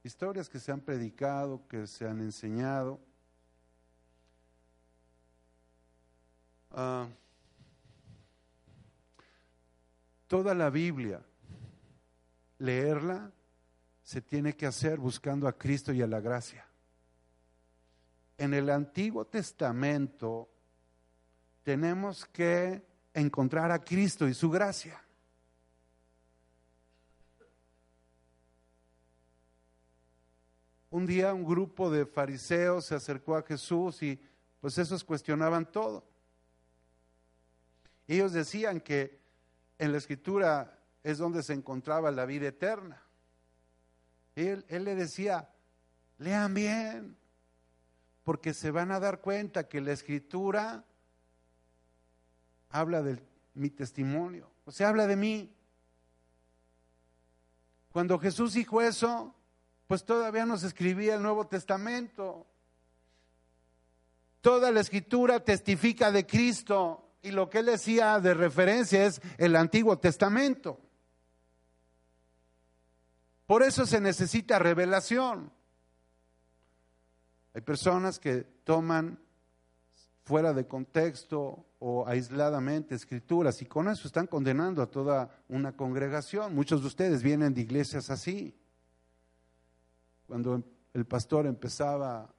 [0.03, 2.99] historias que se han predicado, que se han enseñado.
[6.71, 7.07] Ah,
[10.27, 11.21] toda la Biblia,
[12.59, 13.31] leerla,
[14.03, 16.66] se tiene que hacer buscando a Cristo y a la gracia.
[18.37, 20.49] En el Antiguo Testamento
[21.63, 25.01] tenemos que encontrar a Cristo y su gracia.
[30.89, 34.19] Un día un grupo de fariseos se acercó a Jesús y
[34.61, 36.05] pues esos cuestionaban todo.
[38.07, 39.19] Ellos decían que
[39.77, 43.03] en la escritura es donde se encontraba la vida eterna.
[44.35, 45.49] Él, él le decía,
[46.19, 47.17] lean bien,
[48.27, 50.83] porque se van a dar cuenta que la escritura
[52.69, 53.23] habla de
[53.53, 55.55] mi testimonio, o sea, habla de mí.
[57.89, 59.33] Cuando Jesús dijo eso,
[59.87, 62.45] pues todavía no se escribía el Nuevo Testamento.
[64.41, 69.55] Toda la escritura testifica de Cristo y lo que él decía de referencia es el
[69.55, 70.81] Antiguo Testamento.
[73.45, 75.56] Por eso se necesita revelación.
[77.57, 79.19] Hay personas que toman
[80.25, 86.53] fuera de contexto o aisladamente escrituras y con eso están condenando a toda una congregación.
[86.53, 88.55] Muchos de ustedes vienen de iglesias así.
[90.27, 92.31] cuando el pastor empezaba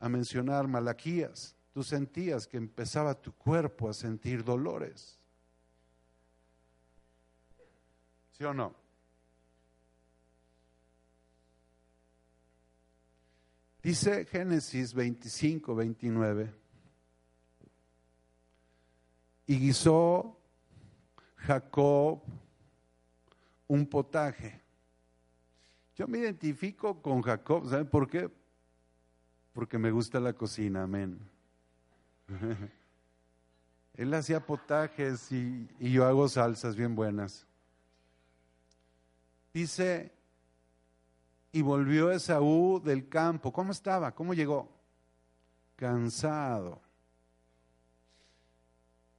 [0.00, 5.20] a mencionar Malaquías, tú sentías que empezaba tu cuerpo a sentir dolores.
[8.30, 8.81] ¿Sí o no?
[13.82, 16.54] Dice Génesis 25, 29.
[19.46, 20.38] Y guisó
[21.36, 22.22] Jacob
[23.66, 24.60] un potaje.
[25.96, 28.30] Yo me identifico con Jacob, ¿saben por qué?
[29.52, 31.18] Porque me gusta la cocina, amén.
[33.94, 37.46] Él hacía potajes y, y yo hago salsas bien buenas.
[39.52, 40.12] Dice,
[41.52, 43.52] y volvió Esaú del campo.
[43.52, 44.14] ¿Cómo estaba?
[44.14, 44.72] ¿Cómo llegó?
[45.76, 46.80] Cansado.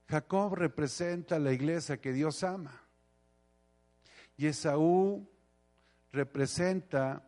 [0.08, 2.82] Jacob representa la iglesia que Dios ama.
[4.36, 5.28] Y Esaú
[6.12, 7.22] representa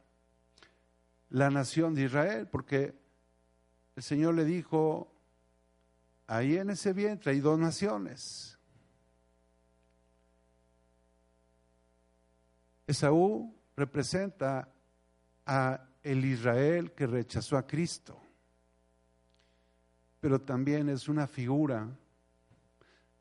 [1.30, 2.94] la nación de Israel, porque
[3.94, 5.12] el Señor le dijo,
[6.26, 8.58] ahí en ese vientre hay dos naciones.
[12.88, 14.68] Esaú representa
[15.46, 18.20] a el Israel que rechazó a Cristo,
[20.20, 21.88] pero también es una figura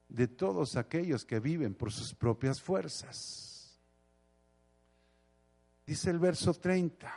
[0.09, 3.79] de todos aquellos que viven por sus propias fuerzas.
[5.85, 7.11] Dice el verso 30.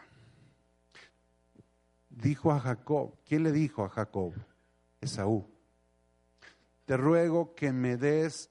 [2.11, 4.35] Dijo a Jacob, ¿quién le dijo a Jacob?
[5.01, 5.47] Esaú.
[6.85, 8.51] Te ruego que me des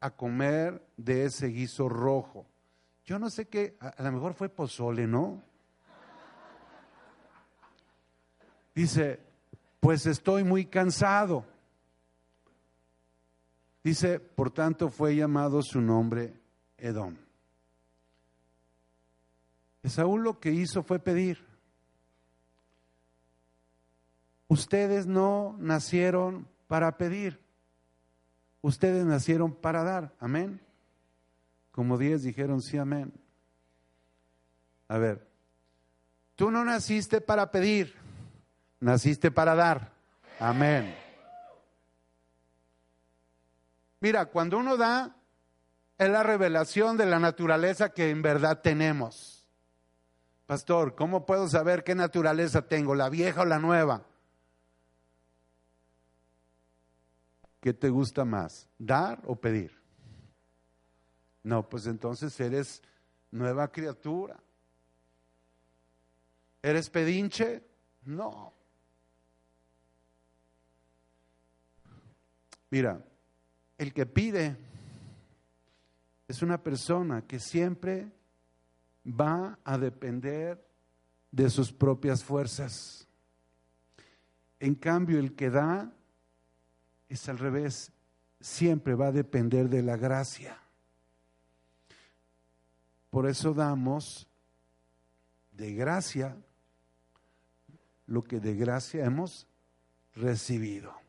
[0.00, 2.46] a comer de ese guiso rojo.
[3.04, 5.42] Yo no sé qué, a, a lo mejor fue pozole, ¿no?
[8.74, 9.20] Dice,
[9.80, 11.44] pues estoy muy cansado.
[13.82, 16.34] Dice, por tanto fue llamado su nombre
[16.78, 17.16] Edom.
[19.82, 21.44] Esaú lo que hizo fue pedir.
[24.48, 27.38] Ustedes no nacieron para pedir.
[28.62, 30.14] Ustedes nacieron para dar.
[30.18, 30.60] Amén.
[31.70, 33.12] Como diez dijeron sí, amén.
[34.88, 35.26] A ver,
[36.36, 37.94] tú no naciste para pedir,
[38.84, 39.92] naciste para dar.
[40.38, 40.94] Amén.
[44.00, 45.16] Mira, cuando uno da,
[45.96, 49.46] es la revelación de la naturaleza que en verdad tenemos.
[50.46, 54.04] Pastor, ¿cómo puedo saber qué naturaleza tengo, la vieja o la nueva?
[57.60, 59.80] ¿Qué te gusta más, dar o pedir?
[61.42, 62.82] No, pues entonces eres
[63.30, 64.38] nueva criatura.
[66.60, 67.62] ¿Eres pedinche?
[68.04, 68.52] No.
[72.74, 73.00] Mira,
[73.78, 74.56] el que pide
[76.26, 78.10] es una persona que siempre
[79.06, 80.60] va a depender
[81.30, 83.06] de sus propias fuerzas.
[84.58, 85.92] En cambio, el que da
[87.08, 87.92] es al revés,
[88.40, 90.58] siempre va a depender de la gracia.
[93.08, 94.26] Por eso damos
[95.52, 96.36] de gracia
[98.06, 99.46] lo que de gracia hemos
[100.16, 101.03] recibido.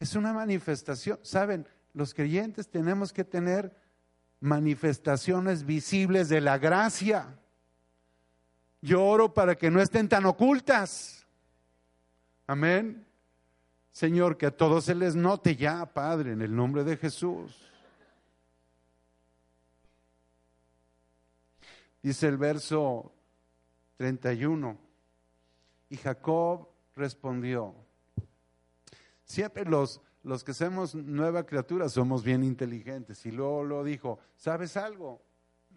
[0.00, 1.20] Es una manifestación.
[1.22, 3.76] Saben, los creyentes tenemos que tener
[4.40, 7.38] manifestaciones visibles de la gracia.
[8.80, 11.26] Yo oro para que no estén tan ocultas.
[12.46, 13.06] Amén.
[13.92, 17.70] Señor, que a todos se les note ya, Padre, en el nombre de Jesús.
[22.02, 23.12] Dice el verso
[23.98, 24.78] 31.
[25.90, 27.74] Y Jacob respondió,
[29.30, 33.24] siempre los, los que somos nueva criatura somos bien inteligentes.
[33.26, 35.22] Y luego lo dijo, ¿sabes algo?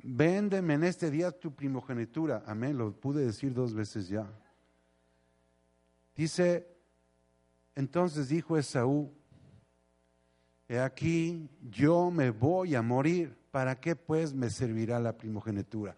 [0.04, 2.43] Véndeme en este día tu primogenitura.
[2.47, 4.28] Amén, lo pude decir dos veces ya.
[6.16, 6.68] Dice,
[7.76, 9.14] entonces dijo Esaú,
[10.68, 13.38] he aquí, yo me voy a morir.
[13.51, 15.95] ¿Para qué pues me servirá la primogenitura?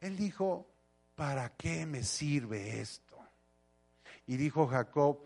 [0.00, 0.66] Él dijo,
[1.14, 3.16] ¿para qué me sirve esto?
[4.26, 5.20] Y dijo Jacob,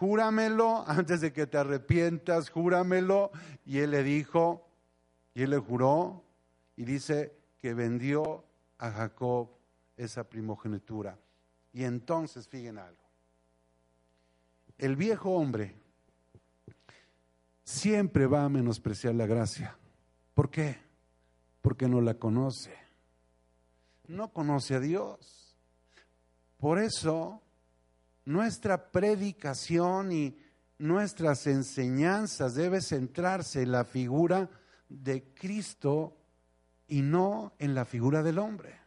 [0.00, 3.30] júramelo antes de que te arrepientas, júramelo.
[3.64, 4.66] Y él le dijo,
[5.34, 6.24] y él le juró,
[6.76, 8.44] y dice que vendió
[8.78, 9.50] a Jacob
[9.96, 11.16] esa primogenitura.
[11.72, 13.04] Y entonces, fíjense algo,
[14.78, 15.76] el viejo hombre
[17.62, 19.78] siempre va a menospreciar la gracia.
[20.34, 20.78] ¿Por qué?
[21.60, 22.80] Porque no la conoce
[24.10, 25.56] no conoce a Dios.
[26.58, 27.40] Por eso,
[28.24, 30.36] nuestra predicación y
[30.78, 34.48] nuestras enseñanzas debe centrarse en la figura
[34.88, 36.16] de Cristo
[36.88, 38.80] y no en la figura del hombre.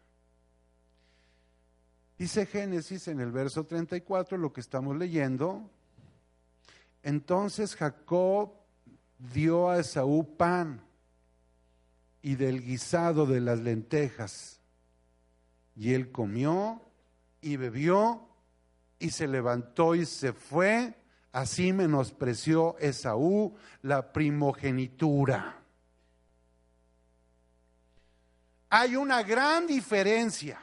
[2.17, 5.69] Dice Génesis en el verso 34, lo que estamos leyendo.
[7.01, 8.53] Entonces Jacob
[9.17, 10.81] dio a Esaú pan
[12.21, 14.59] y del guisado de las lentejas.
[15.75, 16.81] Y él comió
[17.41, 18.27] y bebió
[19.03, 20.97] y se levantó y se fue.
[21.33, 25.59] Así menospreció Esaú la primogenitura.
[28.69, 30.57] Hay una gran diferencia,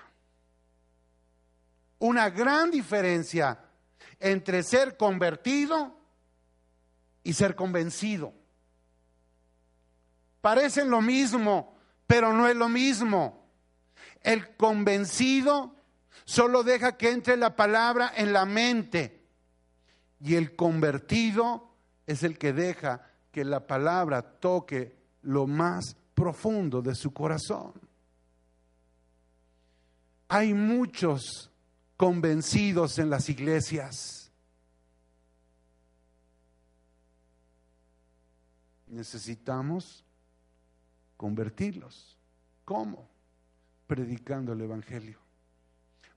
[1.99, 3.62] una gran diferencia
[4.18, 5.95] entre ser convertido
[7.22, 8.32] y ser convencido.
[10.41, 11.76] Parecen lo mismo,
[12.07, 13.47] pero no es lo mismo.
[14.22, 15.76] El convencido
[16.24, 19.26] solo deja que entre la palabra en la mente
[20.20, 21.74] y el convertido
[22.06, 27.72] es el que deja que la palabra toque lo más profundo de su corazón.
[30.28, 31.50] Hay muchos
[31.96, 34.30] convencidos en las iglesias.
[38.86, 40.04] Necesitamos
[41.16, 42.16] convertirlos.
[42.64, 43.08] ¿Cómo?
[43.86, 45.18] Predicando el Evangelio,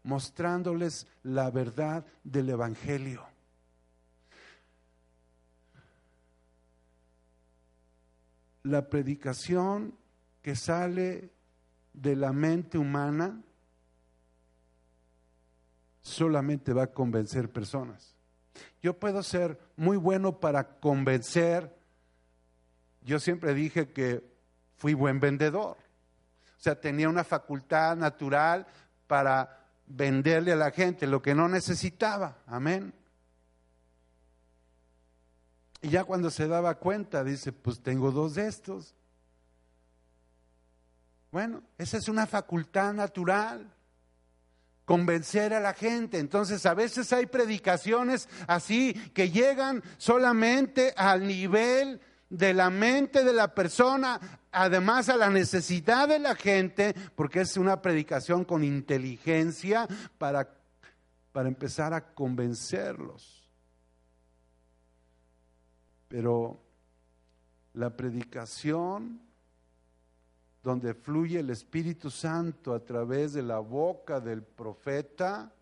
[0.03, 3.25] mostrándoles la verdad del Evangelio.
[8.63, 9.95] La predicación
[10.41, 11.31] que sale
[11.93, 13.41] de la mente humana
[16.01, 18.15] solamente va a convencer personas.
[18.81, 21.73] Yo puedo ser muy bueno para convencer.
[23.01, 24.23] Yo siempre dije que
[24.75, 25.77] fui buen vendedor.
[26.57, 28.67] O sea, tenía una facultad natural
[29.07, 32.38] para venderle a la gente lo que no necesitaba.
[32.47, 32.93] Amén.
[35.81, 38.95] Y ya cuando se daba cuenta, dice, pues tengo dos de estos.
[41.31, 43.69] Bueno, esa es una facultad natural,
[44.86, 46.19] convencer a la gente.
[46.19, 51.99] Entonces, a veces hay predicaciones así que llegan solamente al nivel
[52.34, 54.19] de la mente de la persona,
[54.51, 60.49] además a la necesidad de la gente, porque es una predicación con inteligencia para,
[61.31, 63.47] para empezar a convencerlos.
[66.07, 66.59] Pero
[67.73, 69.21] la predicación
[70.63, 75.53] donde fluye el Espíritu Santo a través de la boca del profeta,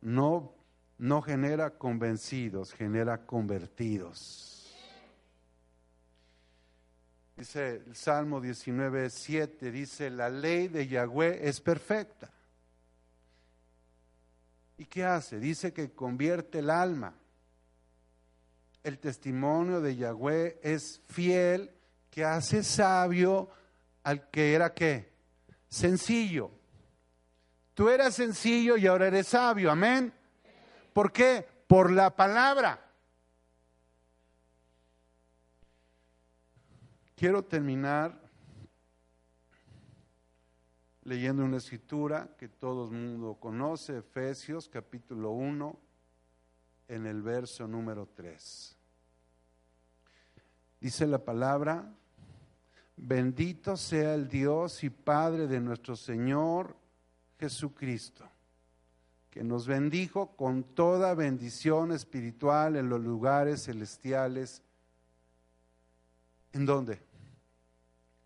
[0.00, 0.54] no,
[0.96, 4.59] no genera convencidos, genera convertidos.
[7.40, 12.30] Dice el Salmo 19, 7, dice, la ley de Yahweh es perfecta.
[14.76, 15.40] ¿Y qué hace?
[15.40, 17.14] Dice que convierte el alma.
[18.84, 21.70] El testimonio de Yahweh es fiel,
[22.10, 23.48] que hace sabio
[24.02, 25.10] al que era qué?
[25.70, 26.50] Sencillo.
[27.72, 30.12] Tú eras sencillo y ahora eres sabio, amén.
[30.92, 31.48] ¿Por qué?
[31.66, 32.89] Por la palabra.
[37.20, 38.18] Quiero terminar
[41.02, 45.78] leyendo una escritura que todo el mundo conoce, Efesios capítulo 1,
[46.88, 48.74] en el verso número 3.
[50.80, 51.92] Dice la palabra,
[52.96, 56.74] bendito sea el Dios y Padre de nuestro Señor
[57.38, 58.24] Jesucristo,
[59.28, 64.62] que nos bendijo con toda bendición espiritual en los lugares celestiales.
[66.54, 67.09] ¿En dónde?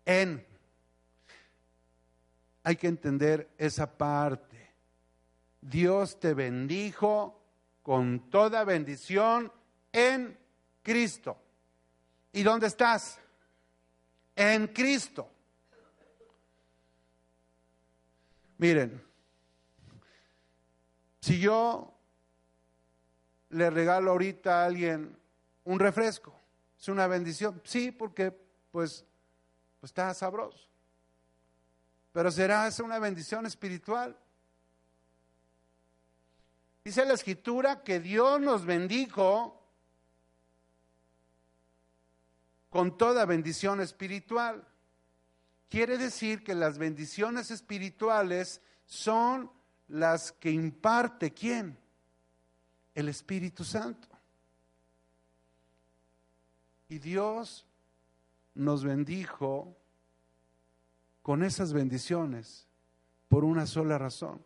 [0.05, 0.45] En.
[2.63, 4.73] Hay que entender esa parte.
[5.61, 7.41] Dios te bendijo
[7.83, 9.51] con toda bendición
[9.91, 10.37] en
[10.81, 11.37] Cristo.
[12.31, 13.19] ¿Y dónde estás?
[14.35, 15.29] En Cristo.
[18.57, 19.03] Miren,
[21.21, 21.93] si yo
[23.49, 25.17] le regalo ahorita a alguien
[25.63, 26.37] un refresco,
[26.79, 27.61] ¿es una bendición?
[27.63, 28.31] Sí, porque
[28.71, 29.04] pues
[29.85, 30.67] pues está sabroso.
[32.11, 34.17] Pero será esa una bendición espiritual.
[36.83, 39.61] Dice la escritura que Dios nos bendijo
[42.71, 44.67] con toda bendición espiritual.
[45.69, 49.51] Quiere decir que las bendiciones espirituales son
[49.89, 51.77] las que imparte quién?
[52.95, 54.07] El Espíritu Santo.
[56.89, 57.67] Y Dios
[58.55, 59.75] nos bendijo
[61.21, 62.67] con esas bendiciones
[63.27, 64.43] por una sola razón.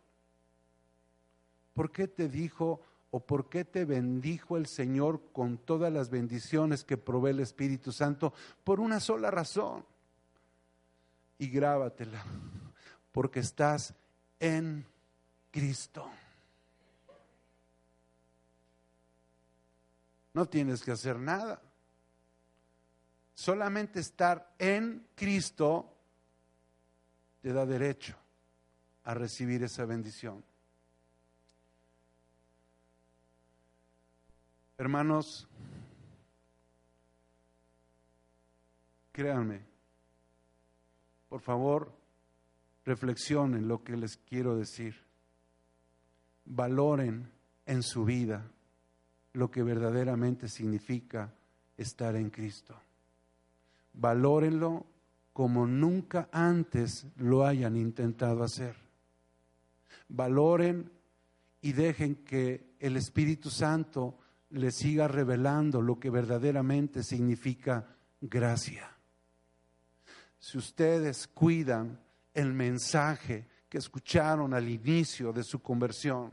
[1.74, 2.82] ¿Por qué te dijo
[3.12, 7.91] o por qué te bendijo el Señor con todas las bendiciones que provee el Espíritu
[7.91, 8.34] Santo?
[8.64, 9.86] Por una sola razón.
[11.38, 12.26] Y grábatela,
[13.14, 13.93] porque estás
[14.41, 14.86] en
[15.51, 16.10] Cristo.
[20.34, 21.62] No tienes que hacer nada.
[23.39, 25.95] Solamente estar en Cristo
[27.41, 28.17] te da derecho
[29.05, 30.43] a recibir esa bendición.
[34.77, 35.47] Hermanos,
[39.13, 39.61] créanme,
[41.29, 41.93] por favor,
[42.83, 45.01] reflexionen lo que les quiero decir.
[46.43, 47.31] Valoren
[47.65, 48.51] en su vida
[49.31, 51.33] lo que verdaderamente significa
[51.77, 52.75] estar en Cristo.
[53.99, 54.85] Valórenlo
[55.33, 58.77] como nunca antes lo hayan intentado hacer.
[60.07, 60.89] Valoren
[61.61, 64.17] y dejen que el Espíritu Santo
[64.51, 67.85] les siga revelando lo que verdaderamente significa
[68.21, 68.89] gracia.
[70.39, 71.99] Si ustedes cuidan
[72.33, 76.31] el mensaje que escucharon al inicio de su conversión,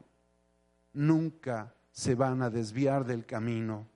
[0.93, 3.89] nunca se van a desviar del camino,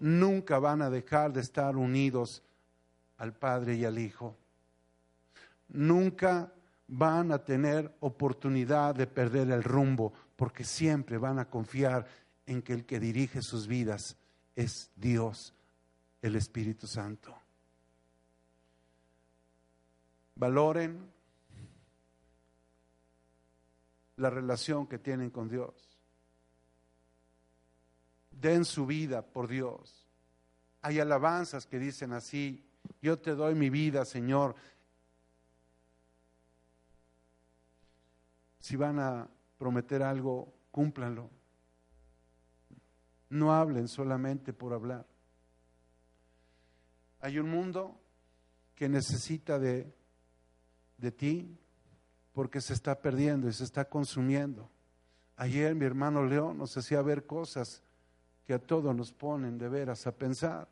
[0.00, 2.42] nunca van a dejar de estar unidos
[3.22, 4.36] al Padre y al Hijo,
[5.68, 6.52] nunca
[6.88, 12.04] van a tener oportunidad de perder el rumbo, porque siempre van a confiar
[12.46, 14.16] en que el que dirige sus vidas
[14.56, 15.54] es Dios,
[16.20, 17.32] el Espíritu Santo.
[20.34, 21.08] Valoren
[24.16, 25.72] la relación que tienen con Dios.
[28.32, 30.08] Den su vida por Dios.
[30.80, 32.68] Hay alabanzas que dicen así,
[33.02, 34.54] yo te doy mi vida, Señor.
[38.60, 39.28] Si van a
[39.58, 41.28] prometer algo, cúmplanlo.
[43.28, 45.04] No hablen solamente por hablar.
[47.20, 48.00] Hay un mundo
[48.76, 49.92] que necesita de,
[50.96, 51.58] de ti
[52.32, 54.70] porque se está perdiendo y se está consumiendo.
[55.36, 57.82] Ayer mi hermano León nos hacía ver cosas
[58.44, 60.68] que a todos nos ponen de veras a pensar.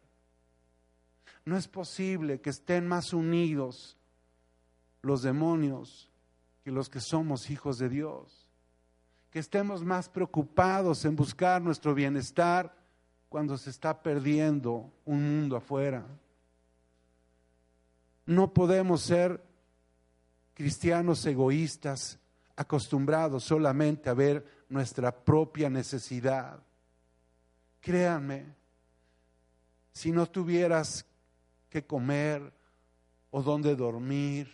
[1.44, 3.96] No es posible que estén más unidos
[5.02, 6.10] los demonios
[6.62, 8.48] que los que somos hijos de Dios.
[9.30, 12.74] Que estemos más preocupados en buscar nuestro bienestar
[13.28, 16.06] cuando se está perdiendo un mundo afuera.
[18.26, 19.42] No podemos ser
[20.54, 22.18] cristianos egoístas,
[22.56, 26.62] acostumbrados solamente a ver nuestra propia necesidad.
[27.80, 28.54] Créanme,
[29.92, 31.06] si no tuvieras
[31.70, 32.52] que comer
[33.30, 34.52] o dónde dormir,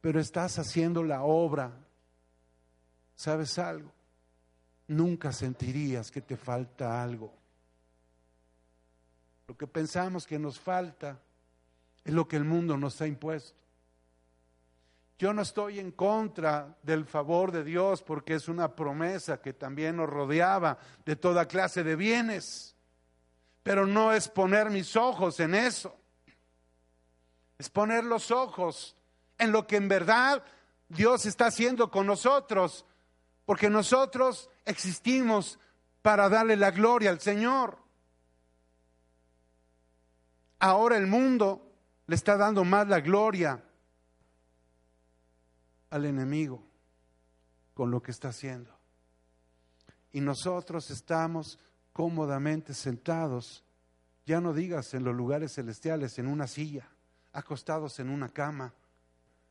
[0.00, 1.72] pero estás haciendo la obra,
[3.14, 3.92] ¿sabes algo?
[4.88, 7.32] Nunca sentirías que te falta algo.
[9.46, 11.20] Lo que pensamos que nos falta
[12.04, 13.62] es lo que el mundo nos ha impuesto.
[15.18, 19.96] Yo no estoy en contra del favor de Dios porque es una promesa que también
[19.96, 22.76] nos rodeaba de toda clase de bienes.
[23.64, 25.97] Pero no es poner mis ojos en eso.
[27.58, 28.96] Es poner los ojos
[29.36, 30.44] en lo que en verdad
[30.88, 32.84] Dios está haciendo con nosotros.
[33.44, 35.58] Porque nosotros existimos
[36.02, 37.78] para darle la gloria al Señor.
[40.58, 41.72] Ahora el mundo
[42.06, 43.62] le está dando más la gloria
[45.90, 46.62] al enemigo
[47.74, 48.76] con lo que está haciendo.
[50.12, 51.58] Y nosotros estamos
[51.92, 53.64] cómodamente sentados,
[54.26, 56.88] ya no digas en los lugares celestiales, en una silla,
[57.32, 58.74] acostados en una cama,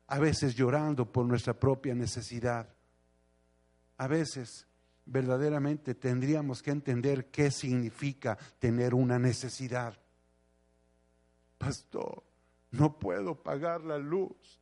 [0.07, 2.69] a veces llorando por nuestra propia necesidad.
[3.97, 4.67] A veces
[5.05, 9.97] verdaderamente tendríamos que entender qué significa tener una necesidad.
[11.57, 12.23] Pastor,
[12.71, 14.61] no puedo pagar la luz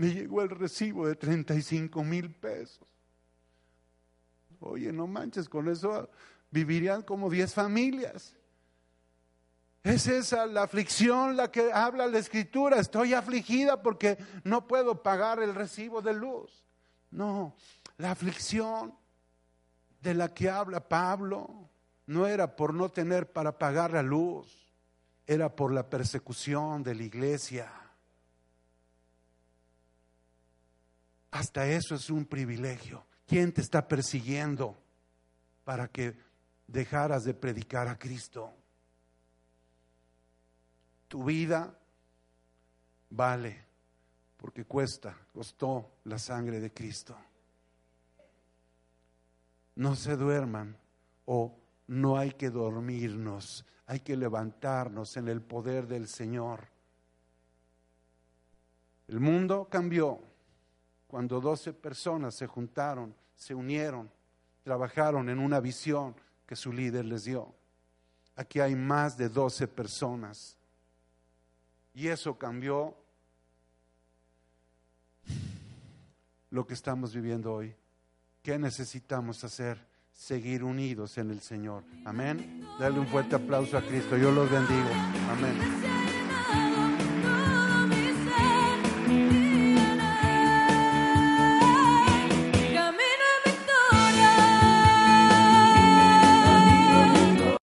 [0.00, 2.88] me llegó el recibo de 35 mil pesos.
[4.60, 6.08] Oye, no manches, con eso
[6.50, 8.34] vivirían como 10 familias.
[9.82, 12.78] Es esa la aflicción la que habla la escritura.
[12.78, 16.64] Estoy afligida porque no puedo pagar el recibo de luz.
[17.10, 17.56] No,
[17.96, 18.94] la aflicción
[20.02, 21.70] de la que habla Pablo
[22.06, 24.70] no era por no tener para pagar la luz,
[25.26, 27.72] era por la persecución de la iglesia.
[31.30, 33.06] Hasta eso es un privilegio.
[33.26, 34.76] ¿Quién te está persiguiendo
[35.64, 36.16] para que
[36.66, 38.52] dejaras de predicar a Cristo?
[41.10, 41.76] Tu vida
[43.10, 43.64] vale
[44.36, 47.16] porque cuesta, costó la sangre de Cristo.
[49.74, 50.76] No se duerman
[51.24, 51.52] o
[51.88, 56.68] no hay que dormirnos, hay que levantarnos en el poder del Señor.
[59.08, 60.20] El mundo cambió,
[61.08, 64.08] cuando doce personas se juntaron, se unieron,
[64.62, 66.14] trabajaron en una visión
[66.46, 67.52] que su líder les dio.
[68.36, 70.56] Aquí hay más de 12 personas.
[71.94, 72.96] Y eso cambió
[76.50, 77.74] lo que estamos viviendo hoy.
[78.42, 79.88] ¿Qué necesitamos hacer?
[80.12, 81.82] Seguir unidos en el Señor.
[82.04, 82.66] Amén.
[82.78, 84.18] Dale un fuerte aplauso a Cristo.
[84.18, 84.90] Yo los bendigo.
[85.30, 85.79] Amén.